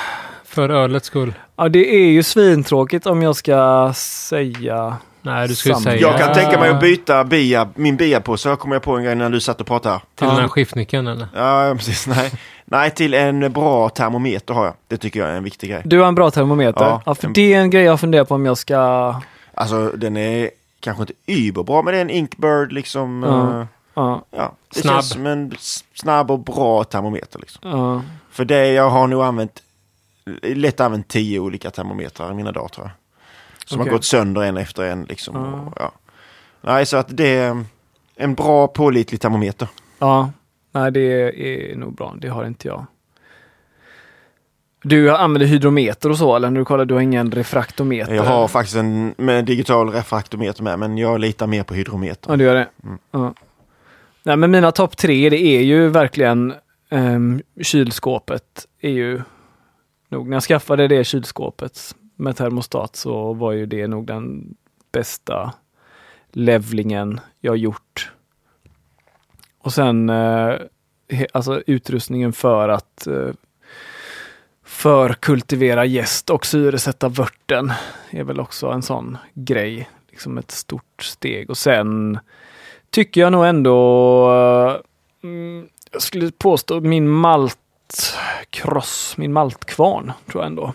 [0.44, 1.34] för ölets skull?
[1.56, 5.96] Ja det är ju svintråkigt om jag ska säga Nej, du skulle säga...
[6.00, 8.96] Jag kan tänka mig att byta bia, min bia på så jag kommer jag på
[8.96, 9.98] en grej när du satt och pratade.
[10.14, 10.32] Till Ja.
[10.32, 11.28] den här skiftnyckeln eller?
[11.34, 12.06] Ja, precis.
[12.06, 12.32] Nej.
[12.64, 14.74] Nej, till en bra termometer har jag.
[14.88, 15.82] Det tycker jag är en viktig grej.
[15.84, 16.84] Du har en bra termometer.
[16.84, 17.02] Ja.
[17.06, 19.14] Ja, för det är en grej jag funderar på om jag ska...
[19.54, 20.50] Alltså den är
[20.80, 23.22] kanske inte überbra, men det är en Inkbird liksom.
[23.22, 23.60] Ja.
[23.60, 24.52] eh, Ja, ja.
[24.74, 24.94] Det Snabb.
[24.94, 25.54] känns som en
[25.94, 27.38] snabb och bra termometer.
[27.38, 27.70] Liksom.
[27.70, 28.02] ja.
[28.30, 29.62] För det jag har nog använt,
[30.42, 32.92] lätt använt tio olika termometrar i mina dagar tror jag.
[33.70, 33.90] Som Okej.
[33.90, 35.36] har gått sönder en efter en liksom.
[35.36, 35.60] Ja.
[35.60, 35.92] Och, ja.
[36.60, 37.64] Nej, så att det är
[38.16, 39.68] en bra pålitlig termometer.
[39.98, 40.30] ja.
[40.72, 42.14] Nej, det är nog bra.
[42.18, 42.86] Det har inte jag.
[44.82, 48.14] Du använder hydrometer och så, eller när du kollar, du har ingen refraktometer?
[48.14, 52.30] Jag har faktiskt en med digital refraktometer med, men jag litar mer på hydrometer.
[52.30, 52.68] Ja, du gör det?
[52.84, 52.98] Mm.
[53.10, 53.34] Ja.
[54.22, 56.54] Nej, men mina topp tre, det är ju verkligen
[56.90, 58.66] um, kylskåpet.
[58.80, 59.22] är ju
[60.08, 64.54] nog, när jag skaffade det kylskåpet med termostat så var ju det nog den
[64.92, 65.54] bästa
[66.32, 68.12] levlingen jag gjort.
[69.58, 70.54] Och sen eh,
[71.32, 73.30] alltså utrustningen för att eh,
[74.64, 77.72] förkultivera gäst och syresätta vörten.
[78.10, 79.90] är väl också en sån grej.
[80.10, 81.50] Liksom ett stort steg.
[81.50, 82.18] Och sen
[82.90, 84.76] tycker jag nog ändå, eh,
[85.22, 90.72] mm, jag skulle påstå min maltkross, min maltkvarn tror jag ändå.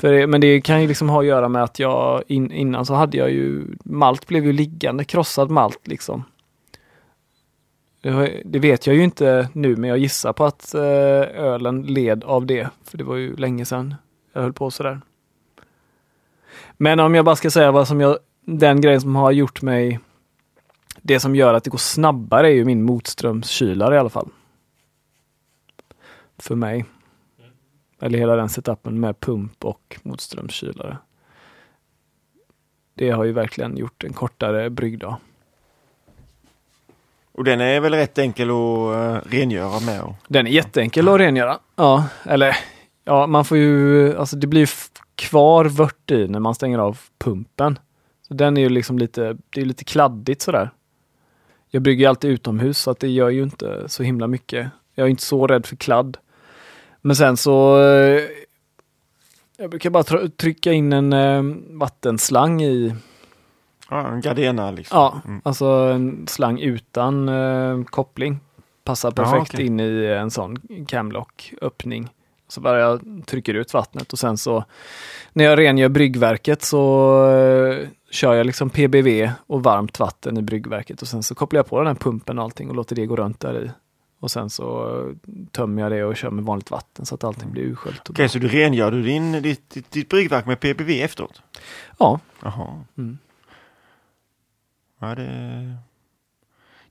[0.00, 2.86] För det, men det kan ju liksom ha att göra med att jag in, innan
[2.86, 6.24] så hade jag ju, malt blev ju liggande, krossad malt liksom.
[8.00, 12.24] Det, det vet jag ju inte nu men jag gissar på att eh, ölen led
[12.24, 12.68] av det.
[12.84, 13.94] För det var ju länge sedan
[14.32, 15.00] jag höll på sådär.
[16.76, 20.00] Men om jag bara ska säga vad som jag, den grejen som har gjort mig
[21.02, 24.28] det som gör att det går snabbare är ju min motströmskylare i alla fall.
[26.38, 26.84] För mig.
[28.00, 30.96] Eller hela den setupen med pump och motströmskylare.
[32.94, 35.16] Det har ju verkligen gjort en kortare bryggdag.
[37.32, 40.02] Och den är väl rätt enkel att uh, rengöra med?
[40.02, 40.14] Och...
[40.28, 41.58] Den är jätteenkel att rengöra.
[41.76, 42.56] Ja, eller
[43.04, 44.70] ja, man får ju, alltså det blir
[45.14, 47.78] kvar vört i när man stänger av pumpen.
[48.28, 50.70] Så den är ju liksom lite, det är lite kladdigt sådär.
[51.68, 54.70] Jag brygger ju alltid utomhus så att det gör ju inte så himla mycket.
[54.94, 56.16] Jag är inte så rädd för kladd.
[57.00, 58.22] Men sen så eh,
[59.56, 62.94] jag brukar bara tr- trycka in en eh, vattenslang i,
[63.90, 64.98] Ja, en Gardena liksom.
[64.98, 65.40] ja, Mm.
[65.44, 68.40] alltså en slang utan eh, koppling.
[68.84, 69.66] Passar Ja, perfekt okej.
[69.66, 70.56] in i en sån
[70.88, 72.08] camlock öppning.
[72.48, 74.64] Så bara jag trycker ut vattnet och sen så
[75.32, 81.02] när jag rengör bryggverket så eh, kör jag liksom PBV och varmt vatten i bryggverket
[81.02, 83.16] och sen så kopplar jag på den här pumpen och allting och låter det gå
[83.16, 83.70] runt där i.
[84.20, 85.14] Och sen så
[85.52, 88.00] tömmer jag det och kör med vanligt vatten så att allting blir ursköljt.
[88.10, 88.28] Okej, bra.
[88.28, 91.42] så du rengör du din, ditt, ditt, ditt bryggverk med PPV efteråt?
[91.98, 92.20] Ja.
[92.42, 92.84] Jaha.
[92.98, 93.18] Mm.
[94.98, 95.76] Ja, det...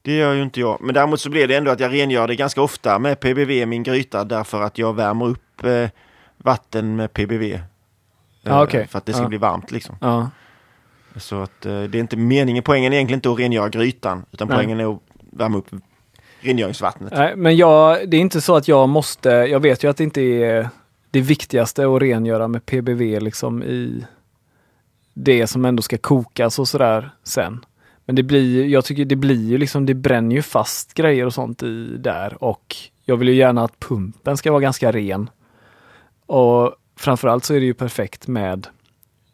[0.01, 0.81] Det gör ju inte jag.
[0.81, 3.65] Men däremot så blir det ändå att jag rengör det ganska ofta med PBV i
[3.65, 5.89] min gryta därför att jag värmer upp eh,
[6.37, 7.43] vatten med PBV.
[8.43, 8.87] Eh, okej.
[8.87, 9.27] För att det ska Ja.
[9.27, 9.95] bli varmt liksom.
[10.01, 10.29] ja.
[11.15, 12.63] Så att eh, det är inte meningen.
[12.63, 14.57] Poängen är egentligen inte att rengöra grytan utan Nej.
[14.57, 14.99] poängen är att
[15.31, 15.67] värma upp
[16.39, 17.13] rengöringsvattnet.
[17.15, 20.03] Nej, men jag, det är inte så att jag måste, jag vet ju att det
[20.03, 20.69] inte är
[21.11, 24.05] det viktigaste att rengöra med PBV liksom i
[25.13, 27.65] det som ändå ska kokas och sådär sen.
[28.05, 31.33] Men det blir, jag tycker det blir ju liksom, det bränner ju fast grejer och
[31.33, 32.75] sånt i där och
[33.05, 35.29] jag vill ju gärna att pumpen ska vara ganska ren.
[36.25, 38.67] Och framförallt så är det ju perfekt med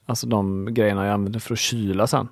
[0.05, 2.27] alltså de grejerna jag använder för att kyla sen.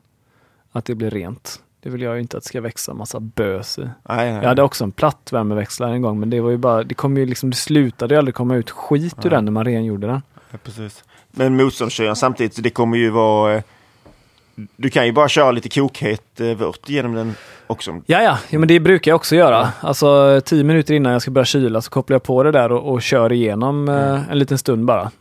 [0.71, 1.61] Att det blir rent.
[1.84, 3.81] Det vill jag ju inte att det ska växa massa bös i.
[3.81, 3.91] Nej,
[4.31, 4.34] nej.
[4.41, 7.17] Jag hade också en platt värmeväxlare en gång men det var ju bara, det kom
[7.17, 9.29] ju liksom, det slutade ju aldrig komma ut skit ur Nej.
[9.29, 10.21] den när man rengjorde den.
[10.51, 11.03] Ja, precis.
[11.31, 13.53] Men motståndskyran samtidigt, det kommer ju vara...
[13.55, 13.63] eh,
[14.75, 17.36] Du kan ju bara köra lite kokhet eh, vört genom den
[17.67, 18.01] också.
[18.05, 19.69] Ja, ja, ja men det brukar jag också göra.
[19.81, 22.93] Alltså tio minuter innan jag ska börja kyla så kopplar jag på det där och,
[22.93, 25.11] och kör igenom eh, en liten stund bara.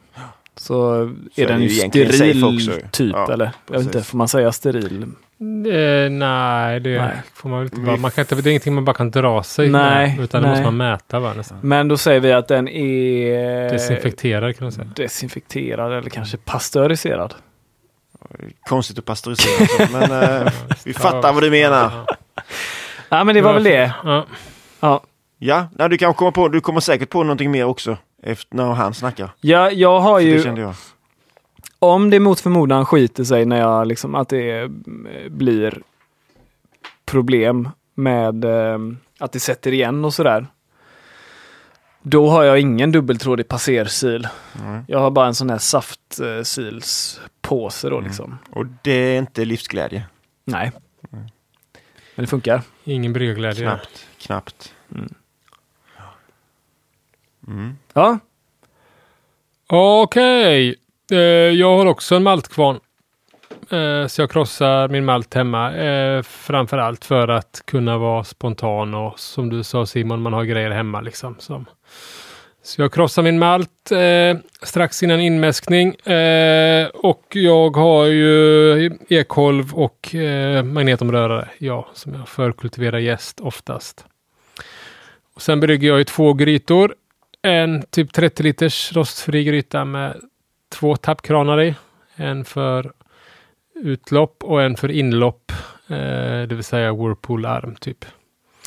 [0.57, 3.51] Så, är är den det ju steril typ Ja, eller?
[3.67, 5.03] Jag vet inte, får man säga steril?
[5.03, 7.23] Eh, nej, det Nej.
[7.35, 7.97] får man väl inte bara.
[7.97, 10.25] Man kan inte, det är ingenting man bara kan dra sig Nej, med.
[10.25, 10.57] Utan det nej.
[10.57, 11.59] måste man mäta va, nästan.
[11.61, 14.87] Men då säger vi att den är Desinfekterad kan man säga.
[14.97, 17.35] desinfekterad eller kanske pasteuriserad.
[18.69, 20.53] Konstigt att pasteurisera så, men eh,
[20.85, 21.91] vi fattar vad du menar.
[23.09, 23.93] Ja men det var väl det.
[24.05, 24.27] Ja.
[24.81, 25.03] Ja.
[25.79, 28.95] Ja, du kan komma på, du kommer säkert på någonting mer också efter när han
[28.95, 29.31] snackar.
[29.41, 30.37] Ja, jag har Så ju...
[30.37, 30.75] det kände jag.
[31.79, 34.69] om det mot förmodan skiter sig när jag liksom att det eh,
[35.31, 35.83] blir
[37.05, 38.79] problem med eh,
[39.19, 40.47] att det sätter igen och sådär.
[42.03, 44.29] Då har jag ingen dubbeltrådig passersil.
[44.63, 44.85] Mm.
[44.89, 48.09] Jag har bara en sån här saftsilspåse då Mm.
[48.09, 48.39] liksom.
[48.51, 50.07] Och det är inte livsglädje.
[50.45, 50.73] Nej.
[52.15, 52.63] Men det funkar.
[52.85, 53.63] Ingen bryggarglädje.
[53.65, 54.75] Knappt, knappt.
[54.95, 55.15] Mm.
[57.49, 57.77] Mm.
[57.93, 58.19] Ja,
[59.75, 60.75] Okej.
[61.11, 62.81] Eh, jag har också en maltkvarn.
[63.71, 65.75] Eh, så jag krossar min malt hemma.
[65.75, 70.45] Eh, framför allt för att kunna vara spontan och som du sa Simon, man har
[70.45, 71.37] grejer hemma liksom.
[71.39, 71.67] Som.
[72.63, 75.95] Så jag krossar min malt eh, strax innan inmäskning.
[75.95, 81.49] Eh, och jag har ju ekolv och eh, magnetomrörare.
[81.59, 84.05] Ja, som jag förkultiverar gäst oftast.
[85.35, 86.95] Och sen brygger jag i två grytor
[87.43, 90.21] en typ 30 liters rostfri gryta med
[90.69, 91.75] två tappkranar i.
[92.17, 92.93] En för
[93.75, 95.53] utlopp och en för inlopp.
[95.87, 95.97] Eh,
[96.49, 98.05] det vill säga Whirlpool-arm typ.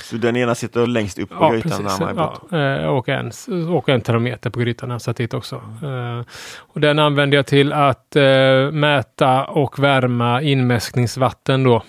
[0.03, 2.41] Så den ena sitter längst upp på grytan andra är bort.
[2.49, 3.31] Ja, eh, och, en,
[3.69, 5.55] och en termometer på grytan har satt dit också.
[5.55, 6.21] Eh,
[6.57, 11.83] och den använder jag till att eh, mäta och värma inmäskningsvatten då.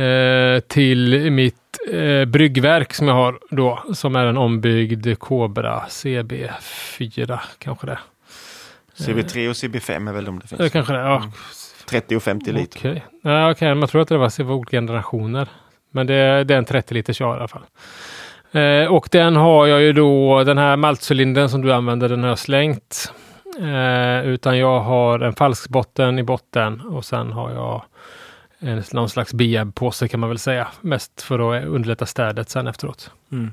[0.00, 7.40] Eh, till mitt eh, bryggverk som jag har då, som är en ombyggd Cobra CB4
[7.58, 7.98] kanske det.
[8.96, 10.60] CB3 och CB5 är väl de det finns.
[10.60, 11.16] Eh, kanske det, ja.
[11.16, 11.30] Mm.
[11.86, 12.78] 30 och 50 liter.
[12.78, 15.48] Okej, ja, okej, man tror att det var, det var olika generationer.
[15.90, 17.62] Men det, det är en 30 liters jag i alla fall.
[18.52, 22.28] Eh, och den har jag ju då, den här maltcylindern som du använder, den har
[22.28, 23.12] jag slängt.
[23.60, 27.84] Eh, utan jag har en falsk botten i botten och sen har jag
[28.92, 30.68] någon slags biab-påse kan man väl säga.
[30.80, 33.10] Mest för att underlätta städet sen efteråt.
[33.32, 33.52] Mm.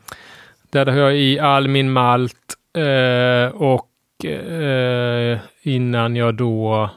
[0.69, 6.89] Där har jag i all min malt eh, och eh, innan jag då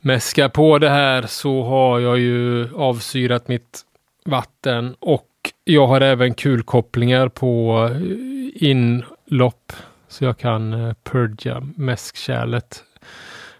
[0.00, 3.80] mäskar på det här så har jag ju avsyrat mitt
[4.24, 5.28] vatten och
[5.64, 9.72] jag har även kulkopplingar på eh, inlopp
[10.08, 12.84] så jag kan eh, purga mäskkärlet,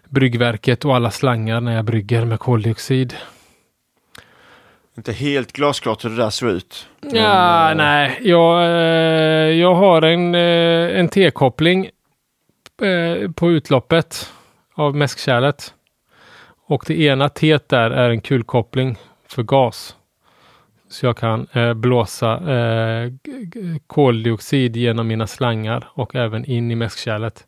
[0.09, 3.15] bryggverket och alla slangar när jag brygger med koldioxid.
[4.97, 6.87] Inte helt glasklart hur det där ser ut.
[7.01, 11.89] Ja, eh, nej, jag, eh, jag har en, eh, en T-koppling
[12.81, 14.31] eh, på utloppet
[14.73, 15.73] av mäskkärlet.
[16.65, 19.95] Och det ena T där är en kulkoppling för gas.
[20.89, 23.11] Så jag kan eh, blåsa eh,
[23.87, 27.47] koldioxid genom mina slangar och även in i mäskkärlet.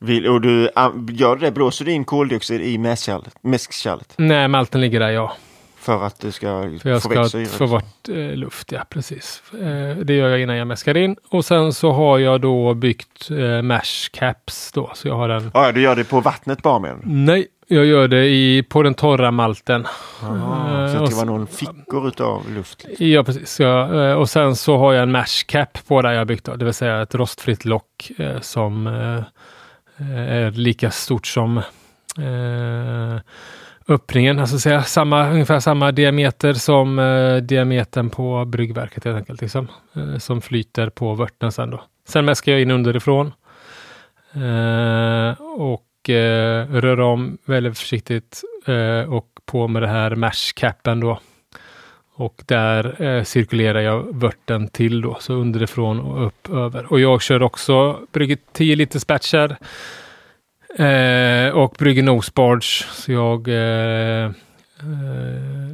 [0.00, 0.70] Vill, och du
[1.10, 3.34] gör det, blåser du in koldioxid i mäskkärlet?
[3.42, 5.32] mäskkärlet Nej, malten ligger där ja.
[5.78, 6.46] för att du ska
[6.82, 7.46] För jag få ska syre?
[7.46, 9.42] få bort eh, luft, ja precis.
[9.52, 11.16] Eh, det gör jag innan jag mäskar in.
[11.30, 14.90] Och sen så har jag då byggt eh, mash caps då.
[14.94, 15.50] Så jag har en...
[15.54, 17.00] Ja, du gör det på vattnet bara med den?
[17.24, 19.86] Nej, jag gör det i, på den torra malten.
[20.22, 22.84] Aha, Eh, så det var någon fickor utav luft?
[22.88, 23.06] liksom.
[23.06, 23.60] Ja, precis.
[23.60, 26.44] Jag, eh, och sen så har jag en mash cap på där jag byggt.
[26.44, 28.86] Då, det vill säga ett rostfritt lock eh, som
[30.00, 31.58] Eh, är lika stort som
[32.18, 33.20] eh,
[33.88, 34.38] öppningen.
[34.38, 39.40] Alltså säga, samma, ungefär samma diameter som eh, diametern på bryggverket helt enkelt.
[39.40, 41.82] Liksom, eh, som flyter på vörten sen då.
[42.08, 43.32] Sen mäskar jag in underifrån.
[44.34, 51.00] Eh, och eh, rör om väldigt försiktigt eh, och på med det här mesh capen
[51.00, 51.20] då.
[52.20, 56.92] Och där eh, cirkulerar jag vörten till då, så underifrån och upp över.
[56.92, 59.56] Och jag kör också, brygger 10 liters batcher.
[60.78, 62.84] Eh, och brygger nosebarge.
[62.90, 64.30] Så jag eh, eh,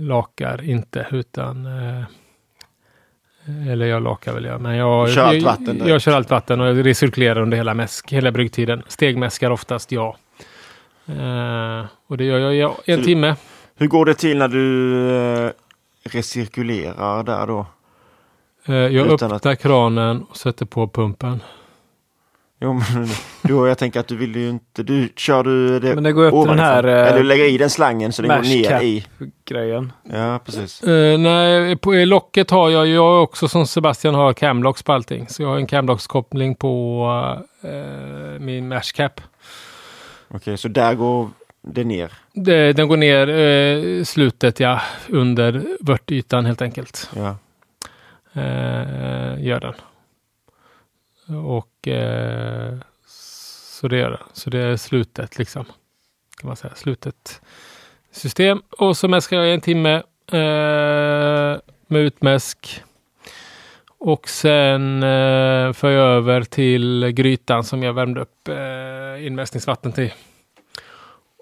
[0.00, 2.04] lakar inte utan eh,
[3.72, 6.60] eller jag lakar väl jag, men jag, kör allt jag, vatten jag, kör allt vatten
[6.60, 8.82] och det cirkulerar under hela, mäsk, hela bryggtiden.
[8.88, 10.16] Stegmäskar oftast, ja.
[11.06, 13.36] Eh, och det gör jag i en Så timme.
[13.78, 15.52] Hur går det till när du
[16.14, 17.66] recirkulerar där då?
[18.66, 21.42] Eh, jag öppnar kranen och sätter på pumpen.
[22.60, 23.08] Jo, men
[23.42, 24.82] då, jag tänker att du vill ju inte...
[24.82, 26.64] Du, kör du det Men det går upp till den ovanifrån?
[26.64, 29.06] här Eller du eh, lägger i den slangen så den går ner i...
[29.44, 29.92] grejen.
[30.12, 30.82] Ja, precis.
[30.82, 35.28] Eh, nej, på i locket har jag ju också som Sebastian har camlocks på allting.
[35.28, 37.06] Så jag har en camlockskoppling på
[37.62, 39.20] eh, min mash cap.
[40.28, 41.30] Okej, så där går
[41.66, 42.12] det ner.
[42.32, 47.10] Det, den går ner eh, slutet, ja, under vörtytan helt enkelt.
[47.16, 47.36] Ja.
[48.32, 49.74] Eh, gör den.
[51.44, 54.20] Och eh, så det gör den.
[54.32, 55.64] Så det är slutet liksom.
[56.40, 56.74] Kan man säga.
[56.74, 57.40] Slutet
[58.10, 58.62] system.
[58.70, 59.94] Och så mäskar jag i en timme
[60.32, 62.82] eh, med utmäsk.
[63.98, 70.12] Och sen eh, för jag över till grytan som jag värmde upp eh, inmästningsvatten till.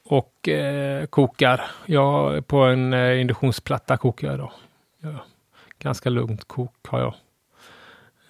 [0.09, 1.61] Och eh, kokar.
[1.87, 4.53] Jag på en eh, induktionsplatta kokar jag då.
[5.03, 5.25] Ja.
[5.79, 7.15] Ganska lugnt kok har jag.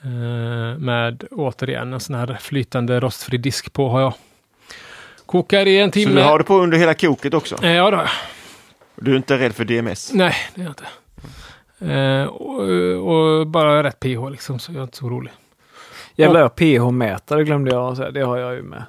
[0.03, 4.15] Eh, med återigen en sån här flytande rostfri disk på har jag.
[5.27, 6.15] Kokar i en Så timme.
[6.15, 7.65] du har det på under hela koket också?
[7.65, 8.03] Eh, ja, då.
[8.97, 10.13] Du är inte rädd för DMS?
[10.15, 10.85] Nej, det är jag inte.
[11.95, 12.61] Eh, och,
[13.41, 15.33] och bara rätt pH liksom, så jag är inte så orolig.
[16.17, 18.11] Jävlar, jag pH-mätare glömde jag säga.
[18.11, 18.83] Det har jag ju med.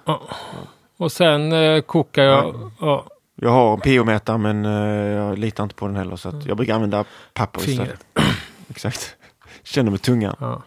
[0.98, 2.72] Och sen eh, kokar jag.
[2.80, 6.46] Ja, Jag har en pH-mätare men eh, jag litar inte på den heller så att
[6.46, 7.78] jag brukar använda papper istället.
[7.80, 8.06] fingret.
[8.70, 9.16] Exakt.
[9.64, 10.36] Känner med tungan.
[10.40, 10.64] Ja.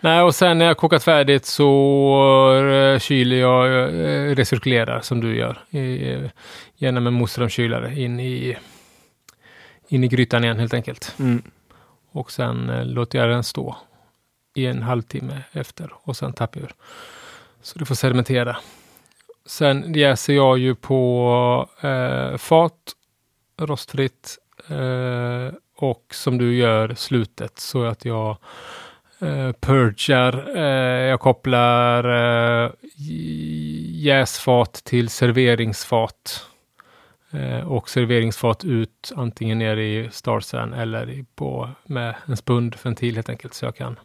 [0.00, 5.36] Nej, och sen när jag kokat färdigt så eh, kyler jag, eh, recirkulerar som du
[5.36, 5.58] gör.
[5.70, 6.30] I, eh,
[6.76, 8.56] genom en mosrumskylare in i,
[9.88, 11.14] in i grytan igen helt enkelt.
[11.18, 11.42] Mm.
[12.12, 13.76] Och sen eh, låter jag den stå
[14.54, 16.74] i en halvtimme efter och sen tappar jag ur.
[17.62, 18.56] Så det får sedimentera.
[19.46, 22.92] Sen jäser jag ju på eh, fat,
[23.58, 24.38] rostfritt
[24.68, 28.36] eh, och som du gör slutet så att jag
[29.18, 30.56] eh, purgar.
[30.56, 32.04] Eh, jag kopplar
[32.64, 32.70] eh,
[34.04, 36.46] jäsfat till serveringsfat.
[37.30, 43.28] Eh, och serveringsfat ut antingen ner i starsen eller i, på, med en spundventil helt
[43.28, 43.54] enkelt.
[43.54, 43.98] Så jag kan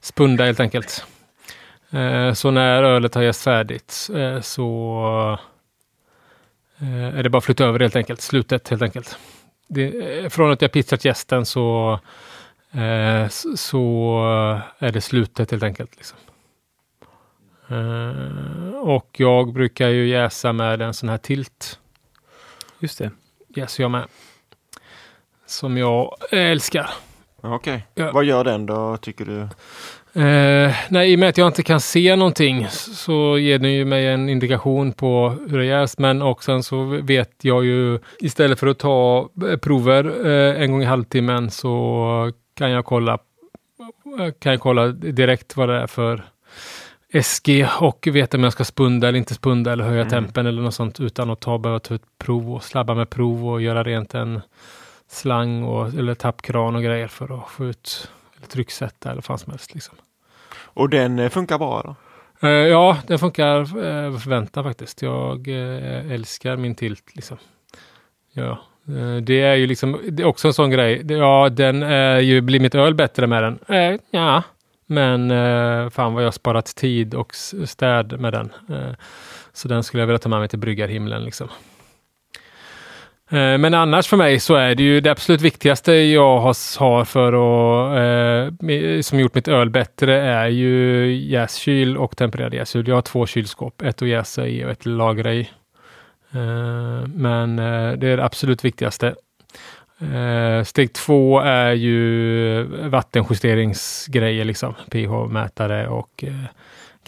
[0.00, 1.04] spunda helt enkelt.
[1.90, 5.38] Eh, så när ölet har jäst färdigt eh, så
[6.78, 8.20] eh, är det bara att flytta över helt enkelt.
[8.20, 9.18] Slutet helt enkelt.
[9.68, 12.00] Det, från att jag pizzat gästen så,
[13.56, 14.22] så
[14.78, 15.96] är det slutet helt enkelt.
[15.96, 16.18] Liksom.
[18.82, 21.78] Och jag brukar ju jäsa med en sån här tilt.
[22.78, 23.10] Just det.
[23.48, 24.08] Jäser jag med.
[25.46, 26.90] Som jag älskar.
[27.40, 27.86] Okej.
[27.94, 28.12] Ja.
[28.12, 29.48] Vad gör den då, tycker du?
[30.12, 33.84] Eh, nej, i och med att jag inte kan se någonting så ger den ju
[33.84, 35.98] mig en indikation på hur det är jäst.
[35.98, 40.72] Men och sen så vet jag ju istället för att ta eh, prover eh, en
[40.72, 43.12] gång i halvtimmen så kan jag kolla
[44.20, 46.22] eh, kan jag kolla direkt vad det är för
[47.22, 50.10] SG och veta om jag ska spunda eller inte spunda eller höja Mm.
[50.10, 53.48] tempen eller något sånt utan att ta, behöva ta ett prov och slabba med prov
[53.48, 54.40] och göra rent en
[55.10, 59.50] slang och, eller tappkran och grejer för att få ut eller trycksätta eller vad som
[59.50, 59.74] helst.
[59.74, 59.94] Liksom.
[60.50, 61.96] Och den eh, funkar bra då?
[62.48, 65.02] Eh, ja, det funkar uh, förväntan faktiskt.
[65.02, 67.36] Jag eh, älskar min tilt liksom.
[68.32, 68.50] Ja,
[68.88, 71.04] eh, det är ju liksom det är också en sån grej.
[71.08, 73.58] Ja, den är ju, blir mitt öl bättre med den?
[73.68, 74.42] Eh, ja,
[74.86, 75.30] men
[75.90, 77.34] fan vad jag sparat tid och
[77.66, 78.52] städ med den.
[78.68, 78.94] Eh,
[79.52, 81.48] så den skulle jag vilja ta med mig till bryggarhimlen liksom.
[83.30, 87.32] Eh, men annars för mig så är det ju det absolut viktigaste jag har, för
[87.32, 92.88] att, eh, som gjort mitt öl bättre är ju jäskyl och tempererad jäskyl.
[92.88, 95.40] Jag har två kylskåp, ett att jäsa i och ett att lagra i.
[96.32, 99.14] Eh, men eh, det är det absolut viktigaste.
[100.00, 106.44] Eh, steg två är ju vattenjusteringsgrejer, liksom pH-mätare och eh,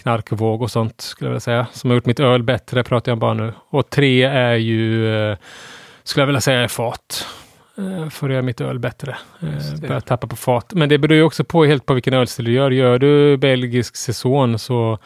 [0.02, 1.66] knarkvåg och sånt skulle jag vilja säga.
[1.72, 3.52] Som har gjort mitt öl bättre pratar jag bara nu.
[3.70, 5.36] Och tre är ju eh,
[6.02, 7.26] skulle jag vilja säga är fat.
[7.78, 9.16] Eh, för att göra mitt öl bättre.
[9.42, 10.72] Eh, börja tappa på fat.
[10.74, 12.70] Men det beror ju också på helt på vilken ölstil du gör.
[12.70, 14.98] Gör du belgisk säsong så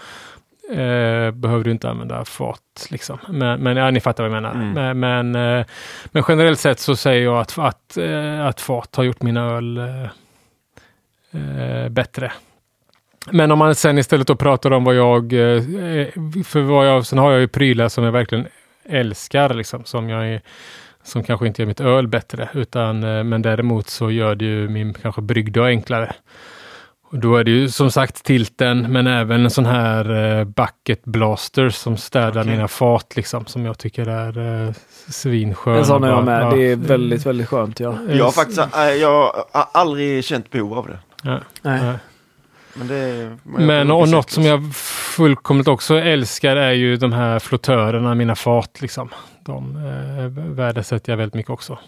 [0.71, 2.87] eh, behöver du inte använda fat.
[2.91, 3.19] Liksom.
[3.29, 4.55] Men, men ja, ni fattar vad jag menar.
[4.55, 4.73] Mm.
[4.73, 5.67] Men, men, eh,
[6.07, 9.79] men generellt sett så säger jag att, att, eh, att fat har gjort mina öl
[9.79, 10.09] eh,
[11.89, 12.33] bättre.
[13.31, 15.31] Men om man sen istället då pratar om vad jag,
[16.45, 18.47] för vad jag, sen har jag ju prylar som jag verkligen
[18.85, 20.41] älskar, liksom, som jag är,
[21.05, 24.69] som kanske inte gör mitt öl bättre, utan, eh, men däremot så gör det ju
[24.69, 26.13] min kanske brygddag enklare.
[27.11, 31.05] Och då är det ju som sagt tilten, men även en sån här eh, bucket
[31.05, 32.53] blaster som städar Okej.
[32.53, 34.73] mina fat, liksom, som jag tycker är eh,
[35.09, 35.77] svinskön.
[35.77, 36.43] En sån är jag med.
[36.43, 36.51] ja.
[36.51, 37.81] Det är väldigt, väldigt skönt.
[37.81, 37.97] Ja.
[38.09, 38.61] Eh, Jag har faktiskt
[39.01, 39.11] jag
[39.53, 40.99] har aldrig känt behov av det.
[41.23, 41.85] Ja, Nej.
[41.85, 41.93] ja.
[42.75, 44.75] Men, det, Men och något som jag
[45.17, 49.09] fullkomligt också älskar är ju de här flottörerna, mina fat liksom.
[49.45, 51.79] De eh, värdesätter jag väldigt mycket också.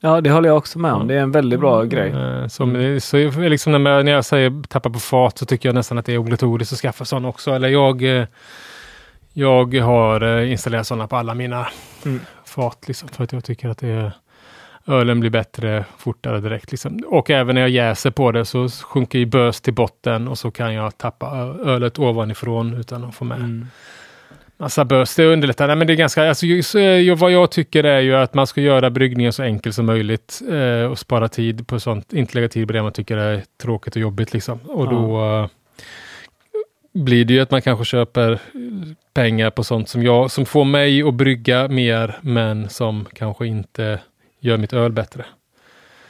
[0.00, 1.06] ja, det håller jag också med om.
[1.08, 2.10] Det är en väldigt bra grej.
[2.10, 5.68] Eh, som, så är liksom när, jag, när jag säger tappa på fat så tycker
[5.68, 7.50] jag nästan att det är obligatoriskt att skaffa sådana också.
[7.50, 8.26] Eller jag, eh,
[9.32, 11.68] jag har eh, installerat sådana på alla mina
[12.04, 12.20] Mm.
[12.44, 14.12] fat liksom, för att jag tycker att det är
[14.86, 16.70] ölen blir bättre fortare direkt.
[16.70, 17.00] Liksom.
[17.06, 20.50] Och även när jag jäser på det så sjunker ju bös till botten och så
[20.50, 21.30] kan jag tappa
[21.64, 23.66] ölet ovanifrån utan att få med Mm.
[24.62, 25.14] Massa bös.
[25.16, 25.66] Det underlättar.
[25.66, 28.14] Nej, men det är ganska, alltså, ju- så, är ju- vad jag tycker är ju
[28.16, 32.12] att man ska göra bryggningen så enkel som möjligt eh, och spara tid på sånt.
[32.12, 34.32] Inte lägga tid på det man tycker är tråkigt och jobbigt.
[34.32, 34.58] Liksom.
[34.64, 34.90] Och Ja.
[34.90, 35.48] då eh,
[36.94, 38.38] blir det ju att man kanske köper
[39.14, 43.98] pengar på sånt som, jag, som får mig att brygga mer, men som kanske inte
[44.40, 45.24] gör mitt öl bättre.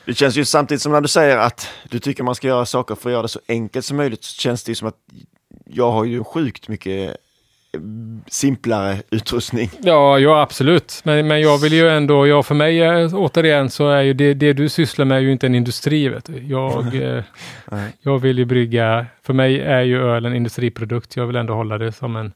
[0.07, 2.95] Det känns ju samtidigt som när du säger att du tycker man ska göra saker
[2.95, 4.97] för att göra det så enkelt som möjligt så känns det ju som att
[5.67, 7.15] jag har ju sjukt mycket eh,
[8.27, 9.71] simplare utrustning.
[9.83, 11.01] Ja, ja absolut.
[11.05, 14.35] Men, men jag vill ju ändå, ja för mig eh, återigen så är ju det,
[14.35, 16.09] det du sysslar med ju inte en industri.
[16.09, 16.39] Vet du.
[16.39, 17.25] Jag, eh,
[18.03, 21.17] jag vill ju brygga, för mig är ju öl en industriprodukt.
[21.17, 22.33] Jag vill ändå hålla det som en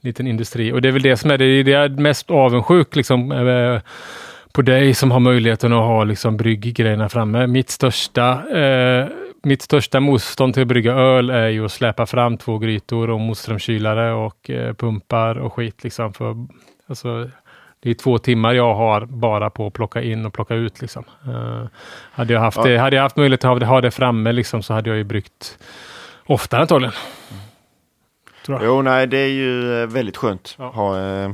[0.00, 0.72] liten industri.
[0.72, 3.80] Och det är väl det som är det, det är mest avundsjuk liksom, eh,
[4.52, 7.46] på dig som har möjligheten att ha liksom, brygggrejerna framme.
[7.46, 9.06] Mitt största, eh,
[9.42, 13.20] mitt största motstånd till att brygga öl är ju att släpa fram två grytor och
[13.20, 15.84] motströmskylare och eh, pumpar och skit.
[15.84, 16.46] Liksom, för,
[16.86, 17.30] alltså,
[17.82, 20.80] det är två timmar jag har bara på att plocka in och plocka ut.
[20.80, 21.04] Liksom.
[21.26, 21.64] Eh,
[22.12, 22.64] hade, jag haft Ja.
[22.64, 25.58] det, hade jag haft möjlighet att ha det, framme liksom, så hade jag ju bryggt
[26.26, 26.94] oftare antagligen.
[28.46, 28.66] Tror jag.
[28.66, 30.54] Jo, nej, det är ju eh, väldigt skönt.
[30.58, 30.70] Ja.
[30.70, 31.30] Ha, eh,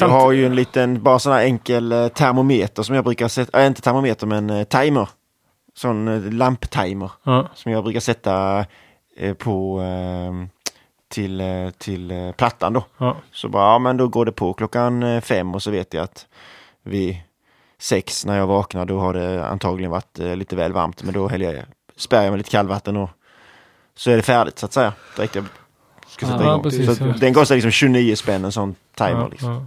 [0.00, 3.60] jag har ju en liten, bara sån här enkel eh, termometer som jag brukar sätta,
[3.60, 5.08] äh, inte termometer men timer.
[5.76, 7.48] Sån eh, lamptimer Ja.
[7.54, 8.64] som jag brukar sätta
[9.16, 10.46] eh, på, eh,
[11.08, 12.84] till, eh, till plattan då.
[12.98, 13.16] Ja.
[13.32, 16.26] Så bara, ja men då går det på klockan fem och så vet jag att
[16.82, 17.16] vid
[17.78, 21.02] sex när jag vaknar då har det antagligen varit lite väl varmt.
[21.02, 21.64] Men då häller jag,
[21.96, 23.10] spär jag med lite kallvatten och
[23.94, 24.92] så är det färdigt så att säga.
[25.16, 25.44] Direkt jag
[26.08, 26.62] ska sätta Ja, igång.
[26.62, 27.14] precis, så ja.
[27.20, 29.10] den kostar liksom 29 spänn en sån timer.
[29.20, 29.50] Ja, liksom.
[29.52, 29.66] ja.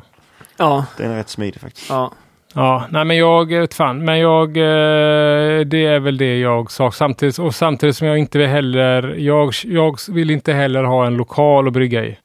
[0.58, 1.90] Ja, Den är rätt smidig faktiskt.
[1.90, 2.12] ja.
[2.58, 4.06] Ja, nej men jag vet fan.
[4.06, 6.92] Men jag, eh, det är väl det jag sa.
[6.92, 11.18] Samtidigt, och samtidigt som jag inte vill heller, jag, jag vill inte heller ha en
[11.18, 12.18] lokal att brygga i.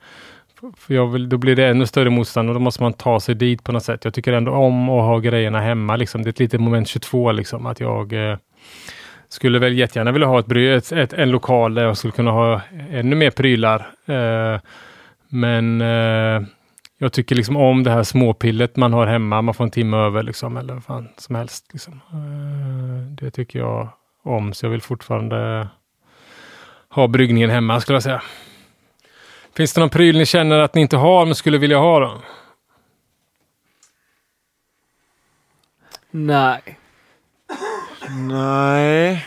[0.79, 3.35] För jag vill, då blir det ännu större motstånd och då måste man ta sig
[3.35, 4.05] dit på något sätt.
[4.05, 5.97] Jag tycker ändå om att ha grejerna hemma.
[5.97, 6.23] Liksom.
[6.23, 7.67] Det är ett litet moment 22 liksom.
[7.67, 8.37] Att jag eh,
[9.29, 12.61] skulle väl jättegärna vilja ha ett, ett, ett, en lokal där jag skulle kunna ha
[12.91, 13.87] ännu mer prylar.
[14.07, 14.61] Eh,
[15.29, 16.43] men eh,
[17.03, 19.43] jag tycker liksom om det här småpillet man har hemma.
[19.43, 21.67] Man får en timme över liksom, eller vad fan som helst.
[21.73, 22.01] Liksom.
[22.13, 23.89] Eh, det tycker jag
[24.23, 25.69] om, så jag vill fortfarande
[26.89, 28.23] ha bryggningen hemma skulle jag säga.
[29.57, 32.21] Finns det någon pryl ni känner att ni inte har men skulle vilja ha då?
[36.11, 36.79] Nej.
[38.11, 39.27] Nej.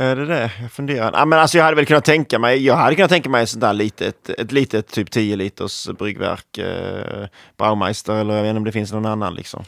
[0.00, 0.50] Är det det?
[0.62, 1.10] Jag funderar.
[1.14, 3.60] Ah, men alltså jag hade väl kunnat tänka mig, jag hade kunnat tänka mig sånt
[3.60, 6.58] där litet, ett litet typ 10 liters bryggverk.
[6.58, 7.26] Eh,
[7.56, 9.64] Braumeister eller jag vet inte om det finns någon annan liksom.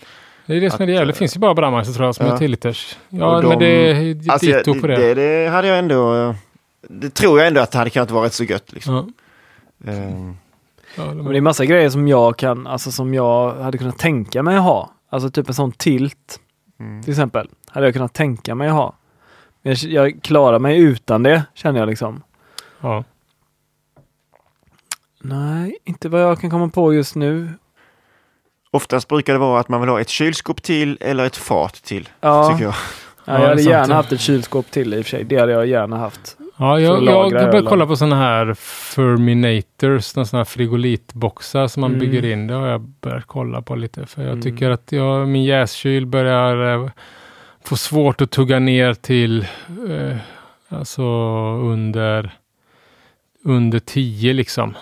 [0.47, 1.12] Det är det som är det Att, jävla.
[1.12, 2.35] Det eh, finns ju bara Brahmeister tror jag som ja.
[2.35, 2.97] är 10 liters.
[3.09, 4.97] Ja, de- men det är Alltså, ditto på det.
[4.97, 6.35] det, det hade jag ändå,
[6.89, 9.14] det tror jag ändå att det hade kunnat vara rätt så gött liksom.
[9.85, 9.93] Ja.
[9.93, 10.33] Eh,
[10.97, 14.43] Ja, Men det är massa grejer som jag kan, alltså som jag hade kunnat tänka
[14.43, 14.91] mig att ha.
[15.11, 16.41] Alltså typ en sån tilt
[16.80, 17.03] mm.
[17.03, 17.49] till exempel.
[17.68, 18.95] Hade jag kunnat tänka mig att ha.
[19.63, 22.23] Jag, jag klarar mig utan det känner jag liksom.
[22.81, 23.05] ja.
[25.25, 27.49] Nej, inte vad jag kan komma på just nu.
[28.71, 32.09] Oftast brukar det vara att man vill ha ett kylskåp till eller ett fat till.
[32.21, 32.75] Ja, Tycker jag.
[33.25, 35.25] ja, Ja, jag hade gärna haft ett kylskåp till i och för sig.
[35.25, 36.37] Det hade jag gärna haft.
[36.57, 42.01] Ja, jag, jag börjar kolla på sådana här Ferminators, sådana här frigolitboxar som man Mm.
[42.01, 42.47] bygger in.
[42.47, 44.07] Det har jag börjat kolla på lite.
[44.07, 44.43] För jag Mm.
[44.43, 46.91] tycker att jag, min jäskyl börjar
[47.63, 49.47] eh, få svårt att tugga ner till
[49.89, 50.17] eh,
[50.69, 51.03] alltså
[51.63, 52.31] under
[53.45, 54.75] under 10 liksom.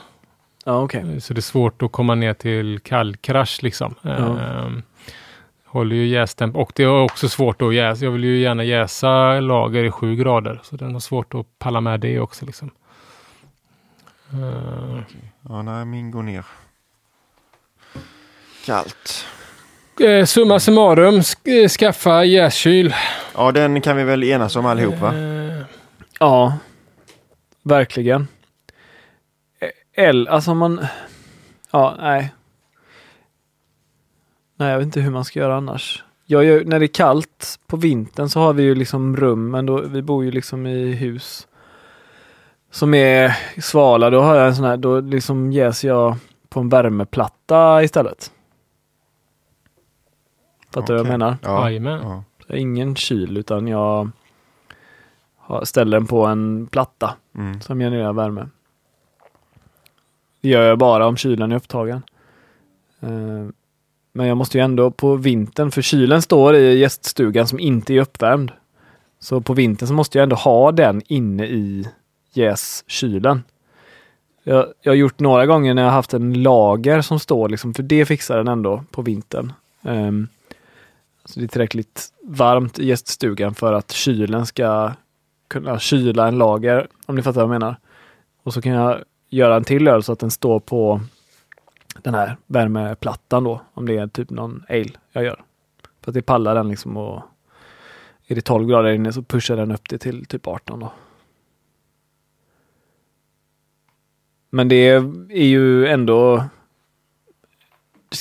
[0.65, 1.21] Ja, okej.
[1.21, 3.95] Så det är svårt att komma ner till kallkrasch liksom.
[4.03, 4.41] Ja.
[4.41, 4.83] Ehm,
[5.65, 8.05] håller ju jästemp och det är också svårt att jäsa.
[8.05, 10.61] Jag vill ju gärna jäsa lager i 7 grader.
[10.63, 12.71] Så den har svårt att palla med det också liksom.
[14.33, 15.03] Ehm,
[15.49, 16.45] Ja, nej, min går ner.
[18.67, 19.27] Kallt.
[20.01, 22.95] Eh, summa summarum, eh, skaffa jäskyl.
[23.35, 25.15] Ja, den kan vi väl enas om allihop va?
[25.17, 25.41] Eh,
[26.21, 26.59] Ja,
[27.63, 28.29] verkligen.
[29.97, 30.87] Eller, alltså man...
[31.71, 32.33] Ja, nej.
[34.57, 36.05] Nej, jag vet inte hur man ska göra annars.
[36.27, 39.67] Jag gör, när det är kallt på vintern så har vi ju liksom rum, men
[39.67, 41.47] då, vi bor ju liksom i hus
[42.71, 44.11] som är svala.
[44.11, 46.17] Då har jag en sån här, då liksom jäser jag
[46.49, 48.31] på en värmeplatta istället.
[50.75, 51.37] Fattar du vad jag menar?
[51.43, 51.71] Ja.
[51.71, 52.25] Ja.
[52.47, 54.11] Så ingen kyl utan jag
[55.37, 57.61] har- ställer den på en platta Mm.
[57.61, 58.49] som genererar värme.
[60.41, 62.03] Det gör jag bara om kylen är upptagen.
[63.01, 63.49] Eh,
[64.13, 68.01] Men jag måste ju ändå på vintern, för kylen står i gäststugan som inte är
[68.01, 68.53] uppvärmd.
[69.21, 71.89] Så på vintern så måste jag ändå ha den inne i
[72.33, 73.43] jäskylen.
[74.43, 77.83] Jag, jag har gjort några gånger när jag haft en lager som står liksom, för
[77.83, 79.53] det fixar den ändå på vintern.
[79.83, 80.29] Um,
[81.31, 84.93] så det är tillräckligt varmt i gäststugan för att kylen ska
[85.49, 87.77] kunna kyla en lager, om ni fattar vad jag menar.
[88.43, 91.01] Och så kan jag göra en till öl så att den står på
[92.03, 95.43] den här värmeplattan då, om det är typ någon ale jag gör.
[96.01, 97.23] För att det pallar den liksom och
[98.27, 100.93] är det 12 grader inne så pushar den upp det till typ 18 då.
[104.51, 104.89] Men det
[105.29, 106.45] är ju ändå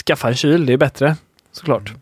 [0.06, 1.16] skaffa en kyl, det är bättre
[1.52, 1.94] såklart.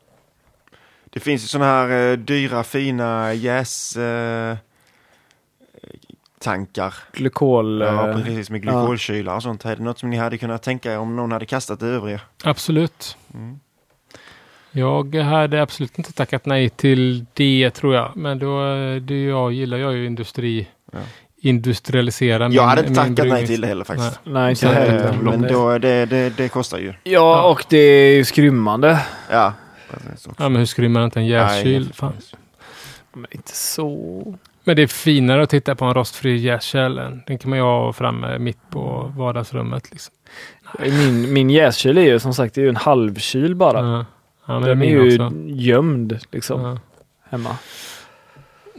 [1.09, 3.97] Det finns ju sådana här eh, dyra fina jäs...
[3.97, 4.55] Eh,
[6.39, 6.93] tankar.
[7.13, 7.81] Glykol...
[7.81, 9.65] Ja, eh, precis med glykolkylar och sånt.
[9.65, 12.19] Är det något som ni hade kunnat tänka er om någon hade kastat det övriga?
[12.43, 13.17] Absolut.
[13.33, 13.59] Mm.
[14.71, 18.11] Jag hade absolut inte tackat nej till det tror jag.
[18.15, 18.59] Men då,
[19.01, 20.99] det jag gillar jag ju industri, Ja.
[21.41, 24.19] industrialisera Jag min- hade inte tackat nej till det heller faktiskt.
[24.23, 25.05] Nej, inte eh, heller.
[25.09, 26.93] Eh, Men då, det, det, det kostar ju.
[27.03, 28.99] Ja, och det är ju skrymmande.
[29.31, 29.53] Ja.
[29.91, 30.43] Precis också.
[30.43, 31.91] Ja, men hur skrymmar inte en jäskyl?
[33.13, 34.35] Men inte så.
[34.63, 36.97] Men det är finare att titta på en rostfri jäskäl.
[36.97, 39.91] än- Den kan man ju ha framme mitt på vardagsrummet.
[39.91, 40.13] Liksom.
[40.79, 43.79] Min, min jäskyl är ju som sagt det är ju en halvkyl bara.
[43.87, 44.05] Ja.
[44.47, 45.37] Ja, Den är min ju också.
[45.47, 46.77] gömd liksom Ja.
[47.29, 47.57] hemma.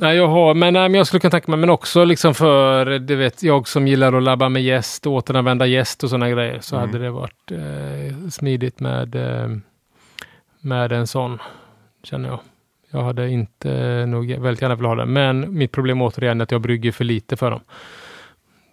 [0.00, 2.98] Nej, jag har, men, nej, men jag skulle kunna tänka mig, men också liksom för,
[2.98, 6.76] du vet, jag som gillar att labba med gäst, återanvända gäst och sådana grejer, så
[6.76, 6.88] Mm.
[6.88, 9.48] hade det varit eh, smidigt med, eh,
[10.60, 11.38] med en sån,
[12.02, 12.38] känner jag.
[12.90, 16.50] Jag hade inte nog väldigt gärna velat ha det, men mitt problem återigen är att
[16.50, 17.60] jag brygger för lite för dem.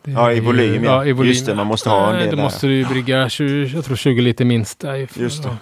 [0.04, 0.92] Ja, i ju- volym, ja.
[0.92, 1.06] ja.
[1.06, 1.30] i volym.
[1.32, 2.44] Just det, man måste ha en Nej, del Då där.
[2.44, 4.84] måste du ju brygga 20, jag tror 20 liter minst.
[4.84, 5.58] Nej, Just det.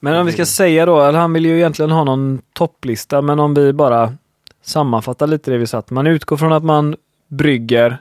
[0.00, 3.40] Men om vi ska säga då, eller han vill ju egentligen ha någon topplista, men
[3.40, 4.12] om vi bara
[4.62, 5.90] sammanfattar lite det vi satt.
[5.90, 6.96] Man utgår från att man
[7.28, 7.98] brygger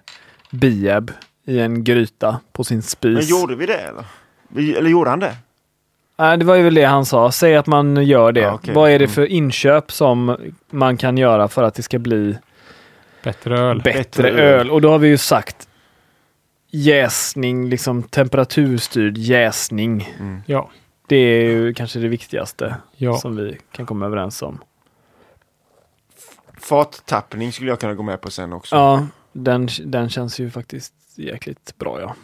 [0.52, 1.12] bieb
[1.46, 3.14] i en gryta på sin spis.
[3.30, 4.06] Men gjorde vi det eller?
[4.78, 5.36] Eller gjorde han det?
[6.18, 7.32] Nej, det var ju väl det han sa.
[7.32, 8.40] Säg att man gör det.
[8.42, 8.74] Ja, okej.
[8.74, 9.14] Vad är det Mm.
[9.14, 10.38] för inköp som
[10.70, 12.38] man kan göra för att det ska bli
[13.24, 13.82] Bättre öl.
[13.82, 14.40] bättre, Bättre öl.
[14.60, 14.72] öl?
[14.72, 15.68] Och då har vi ju sagt
[16.72, 20.14] jäsning, liksom temperaturstyrd jäsning.
[20.20, 20.42] Mm.
[20.46, 20.70] Ja,
[21.08, 23.18] Det är ju kanske det viktigaste ja.
[23.18, 24.60] som vi kan komma överens om.
[26.60, 28.76] Fattappning skulle jag kunna gå med på sen också.
[28.76, 32.16] Ja, den, den känns ju faktiskt jäkligt bra ja.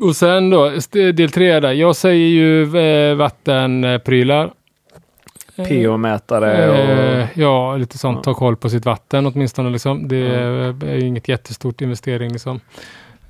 [0.00, 1.72] Och sen då, del tre där.
[1.72, 4.52] Jag säger ju eh, vattenprylar.
[5.56, 6.76] Eh, pH-mätare och...
[6.76, 8.16] Eh, ja, lite sånt.
[8.16, 8.22] Ja.
[8.22, 9.70] Ta koll på sitt vatten åtminstone.
[9.70, 10.08] Liksom.
[10.08, 10.88] Det Ja.
[10.88, 12.32] är ju inget jättestort investering.
[12.32, 12.60] Liksom.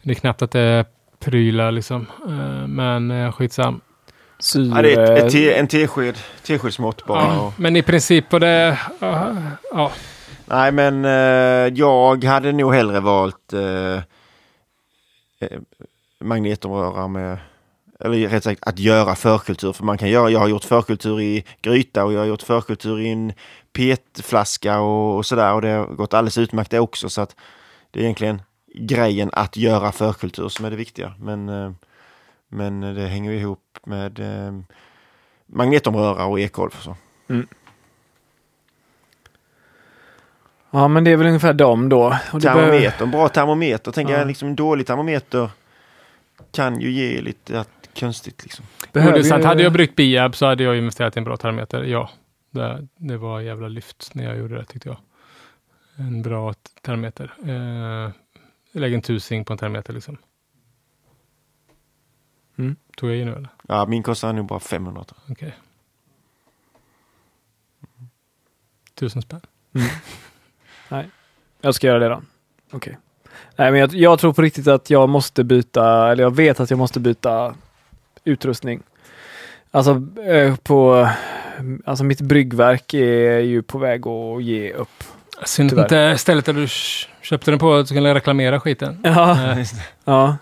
[0.02, 0.84] Det är knappt att det är
[1.20, 2.06] prylar liksom.
[2.28, 3.80] Eh, men eh, skitsam.
[4.38, 4.72] syre.
[4.76, 6.14] Ja, det är ett, ett en tesked,
[6.46, 7.22] teskedsmått bara.
[7.22, 8.78] Ja, Och, men i princip på det...
[9.00, 9.32] ja,
[9.72, 9.92] ja,
[10.46, 13.94] nej, men eh, jag hade nog hellre valt eh,
[15.40, 15.58] eh,
[16.20, 17.38] magnetomröra med
[18.00, 19.72] eller rätt sagt att göra förkultur.
[19.72, 23.00] För man kan göra, jag har gjort förkultur i gryta och jag har gjort förkultur
[23.00, 23.32] i en
[23.72, 25.52] petflaska och, och sådär.
[25.54, 27.08] Och det har gått alldeles utmärkt det också.
[27.08, 27.36] Så att
[27.90, 28.42] det är egentligen
[28.74, 31.14] grejen att göra förkultur som är det viktiga.
[31.18, 31.72] Men, eh,
[32.48, 34.52] men det hänger ihop med eh,
[35.46, 36.70] magnetomröra och ekolv.
[36.76, 36.96] och Så.
[40.70, 42.06] Ja, men det är väl ungefär dem då.
[42.32, 43.92] Och det behöver- Termometer, en bra termometer.
[43.92, 44.18] Tänker Ja.
[44.18, 45.50] jag, liksom en dålig termometer
[46.50, 48.64] kan ju ge lite att, konstigt liksom.
[48.68, 49.44] Jo, det behöver är sant.
[49.44, 51.84] Hade jag bryggt Biab så hade jag investerat i en bra termometer.
[51.84, 52.10] Ja,
[52.50, 54.98] det, det var jävla lyft när jag gjorde det tyckte jag.
[55.96, 57.34] En bra termometer.
[57.46, 58.10] Eh,
[58.72, 60.18] lägg en tusing på en termometer liksom.
[62.58, 62.76] Mm.
[62.96, 63.48] Tog jag i nu eller?
[63.68, 65.04] Ja, min kostar nog bara 500.
[65.04, 65.32] tror jag.
[65.32, 65.54] Okej.
[68.94, 69.40] Tusen spänn.
[71.60, 72.22] Jag ska göra det då.
[72.70, 72.98] Okej.
[73.56, 76.70] Nej, men jag, jag tror på riktigt att jag måste byta, eller jag vet att
[76.70, 77.54] jag måste byta
[78.24, 78.82] utrustning.
[79.70, 81.08] Alltså eh, på,
[81.84, 85.04] alltså mitt bryggverk är ju på väg att ge upp.
[85.44, 86.66] Synd inte stället där du
[87.22, 89.00] köpte den på att du kunde reklamera skiten.
[89.04, 89.56] Ja,
[90.04, 90.36] ja.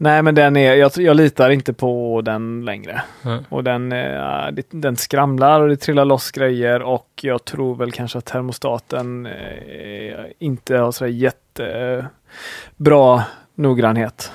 [0.00, 3.02] Nej, men den är, jag, jag litar inte på den längre.
[3.22, 3.40] Nej.
[3.48, 7.92] Och den, eh, det- den skramlar och det trillar loss grejer och jag tror väl
[7.92, 13.24] kanske att termostaten eh, inte har sådär jättebra
[13.54, 14.32] noggrannhet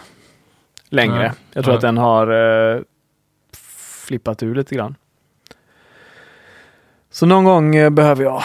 [0.89, 1.17] längre.
[1.19, 1.31] Nej.
[1.53, 1.75] Jag tror Nej.
[1.77, 2.27] att den har
[2.75, 2.81] eh,
[4.07, 4.95] flippat ur lite grann.
[7.11, 8.43] Så någon gång eh, behöver jag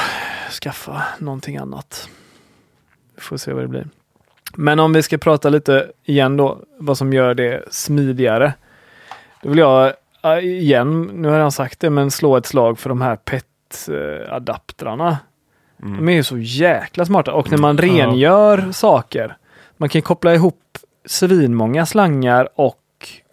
[0.62, 2.08] skaffa någonting annat.
[3.14, 3.88] Vi får se vad det blir.
[4.56, 8.52] Men om vi ska prata lite igen då, vad som gör det smidigare.
[9.42, 9.92] Då vill jag
[10.42, 15.18] igen, nu har jag sagt det, men slå ett slag för de här PET-adaptrarna.
[15.82, 15.96] Mm.
[15.96, 17.96] De är ju så jäkla smarta och när man Mm.
[17.96, 19.36] Rengör saker,
[19.76, 22.78] man kan koppla ihop svinmånga slangar och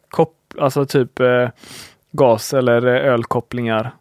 [0.09, 1.49] kop- alltså typ eh,
[2.11, 3.91] gas eller eh, ölkopplingar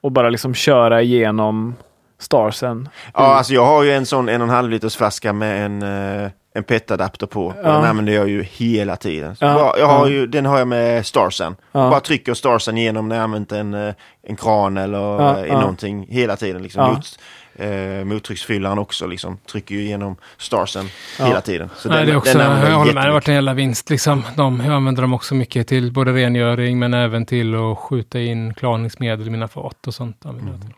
[0.00, 1.74] och bara liksom köra igenom
[2.18, 2.88] starsen.
[3.14, 5.82] Ja, alltså jag har ju en sån en och en halv liters flaska med en,
[5.82, 7.54] eh, en PET-adapter på.
[7.62, 7.72] Ja.
[7.72, 9.36] Den använder jag ju hela tiden.
[9.40, 10.12] Ja, bara, jag har ja.
[10.12, 11.56] ju, den har jag med Starsen.
[11.72, 11.90] Ja.
[11.90, 15.60] Bara trycker Starsen igenom när jag använt en, eh, en kran eller Ja, eh, ja.
[15.60, 16.62] någonting hela tiden.
[16.62, 16.82] Liksom.
[16.82, 16.92] Ja.
[16.92, 17.18] Mot,
[17.54, 19.38] eh, mottrycksfyllaren också liksom.
[19.52, 20.86] Trycker ju igenom Starsen
[21.18, 21.24] Ja.
[21.24, 21.70] hela tiden.
[21.76, 23.90] Så Nej, det är också, använder jag håller med, det har varit en jävla vinst.
[23.90, 24.22] Liksom.
[24.36, 28.54] De, jag använder dem också mycket till både rengöring men även till att skjuta in
[28.54, 30.16] klarningsmedel i mina fat och sånt.
[30.24, 30.74] jag till.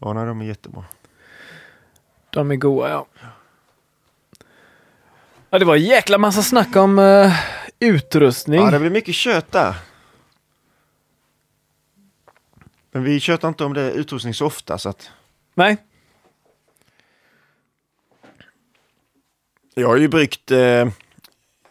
[0.00, 0.84] Ja, nej, de är jättebra.
[2.30, 3.06] De är goa ja.
[5.54, 7.32] Ja, det var en jäkla massa snack om eh,
[7.80, 8.60] utrustning.
[8.60, 9.74] Ja, det blir mycket kött där.
[12.92, 15.10] Men vi tjötar inte om det utrustning så ofta så att
[15.54, 15.76] Nej,
[19.74, 20.88] Jag har ju bryggt eh,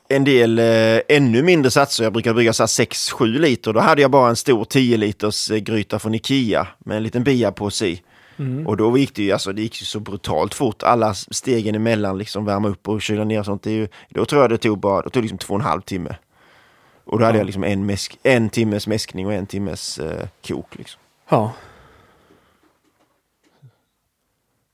[0.07, 2.03] en del eh, ännu mindre satser.
[2.03, 3.73] Jag brukar brygga så här 6-7 liter.
[3.73, 7.23] Då hade jag bara en stor 10 liters eh, gryta från Ikea med en liten
[7.23, 8.03] bia på sig.
[8.37, 8.67] Mm.
[8.67, 10.83] Och då gick det ju, alltså, det gick ju så brutalt fort.
[10.83, 13.63] Alla stegen emellan, liksom värma upp och kyla ner och sånt.
[13.63, 15.65] Det är ju, då tror jag det tog bara, det tog liksom två och en
[15.65, 16.15] halv timme.
[17.05, 17.39] Och då hade Ja.
[17.39, 20.75] jag liksom en, mäsk, en timmes mäskning och en timmes eh, kok.
[20.75, 21.01] Liksom.
[21.29, 21.53] ja.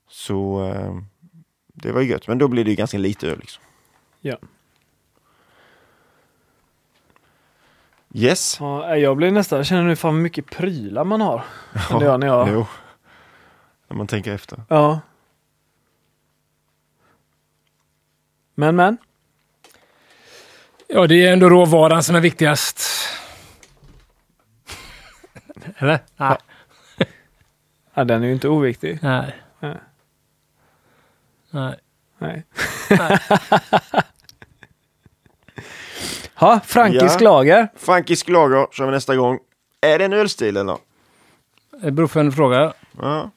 [0.08, 0.96] Så eh,
[1.74, 2.28] det var ju gött.
[2.28, 3.38] Men då blir det ju ganska lite öl.
[3.38, 3.62] Liksom.
[4.20, 4.36] Ja.
[8.14, 8.56] Yes.
[8.60, 11.42] Ja, jag blir nästan, jag känner nu fan mycket prylar man har.
[11.88, 12.48] Kände jag när jag...
[12.52, 12.66] Jo.
[13.90, 14.62] När man tänker efter.
[14.68, 15.00] Ja.
[18.54, 18.96] Men men.
[20.88, 22.82] Ja, det är ändå råvaran som är viktigast.
[25.76, 25.98] Eller?
[26.16, 26.36] Nej.
[27.94, 28.98] Ja, den är ju inte oviktig.
[29.02, 29.36] Nej.
[29.60, 29.76] Nej.
[31.50, 31.78] Nej.
[32.18, 32.44] Nej.
[36.34, 37.24] ha, frankisk Ja.
[37.24, 37.68] lager.
[37.76, 39.38] Frankisk lager kör vi nästa gång.
[39.80, 40.78] Är det en ölstil eller?
[41.82, 42.72] Det beror på en fråga.
[43.00, 43.30] Ja.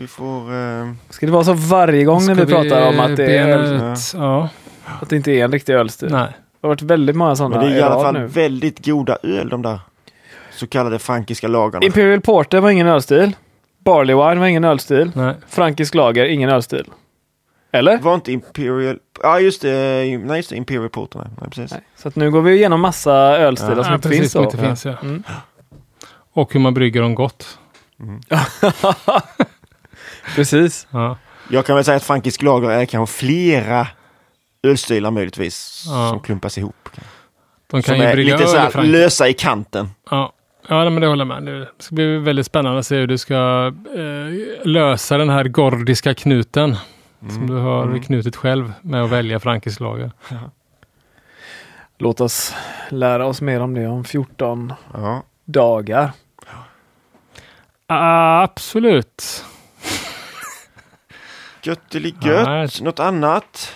[0.00, 0.54] Vi får...
[0.54, 3.48] Eh, Ska det vara så varje gång när Ska vi pratar om att det, är
[3.58, 3.98] öl, ut?
[4.14, 4.48] Ja.
[5.02, 6.08] att det inte är en riktig ölstil?
[6.12, 6.28] Nej.
[6.60, 8.26] Det har varit väldigt många sådana men det är i alla fall nu.
[8.26, 9.80] väldigt goda öl de där
[10.52, 11.86] så kallade frankiska lagarna.
[11.86, 13.36] Imperial Porter var ingen ölstil.
[13.84, 15.10] Barley Wine var ingen ölstil.
[15.14, 15.34] Nej.
[15.48, 16.84] Frankisk lager, ingen ölstil.
[17.72, 17.98] Eller?
[17.98, 18.98] Var inte Imperial...
[19.22, 19.70] Ja just det,
[20.24, 21.18] nej just det, Imperial Porter.
[21.18, 21.70] Nej, nej precis.
[21.72, 21.80] Nej.
[21.96, 23.82] Så att nu går vi igenom massa ölstilar Ja.
[23.82, 24.94] som Ja, inte precis, finns inte finns, ja.
[25.02, 25.22] Mm.
[26.32, 27.58] Och hur man brygger dem gott.
[30.36, 30.86] Precis.
[30.90, 31.16] Ja.
[31.50, 33.86] Jag kan väl säga att frankisk lager är kanske flera
[34.62, 36.08] ölstilar möjligtvis Ja.
[36.10, 36.88] som klumpas ihop.
[37.70, 38.98] De kan Som ju är brygga lite så öl i här Frankrike.
[38.98, 39.88] lösa i kanten.
[40.10, 40.32] Ja,
[40.68, 41.52] ja men det håller jag med.
[41.60, 46.14] Det ska bli väldigt spännande att se hur du ska eh, lösa den här gordiska
[46.14, 46.76] knuten.
[47.28, 48.02] Som du har Mm.
[48.02, 50.10] knutit själv med att välja frankisk lager.
[51.98, 52.54] Låt oss
[52.88, 55.22] lära oss mer om det om 14 Ja.
[55.44, 56.10] dagar.
[57.86, 59.44] Absolut.
[61.62, 62.46] Götteligött.
[62.48, 62.68] Nej.
[62.80, 63.72] Något annat?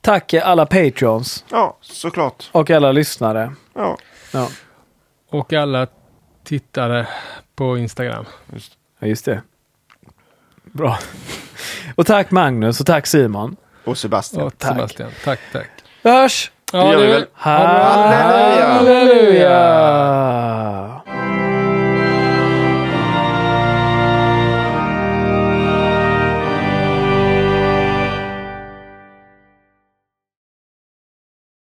[0.00, 2.48] Tack alla patrons Ja, såklart.
[2.52, 3.52] och alla lyssnare.
[3.74, 3.96] Ja.
[4.32, 4.48] Ja,
[5.30, 5.86] Och alla
[6.44, 7.06] tittare
[7.56, 8.24] på Instagram.
[8.98, 9.42] ja just det.
[10.64, 10.98] Bra.
[11.94, 13.56] Och tack Magnus och tack Simon.
[13.84, 14.46] Och Sebastian.
[14.46, 14.72] Och tack.
[14.76, 15.10] Sebastian.
[15.24, 15.68] Tack, tack.
[16.02, 16.50] Vi hörs!
[16.72, 17.26] Ja, gör vi väl.
[17.34, 18.68] Halleluja.
[18.68, 19.50] Halleluja!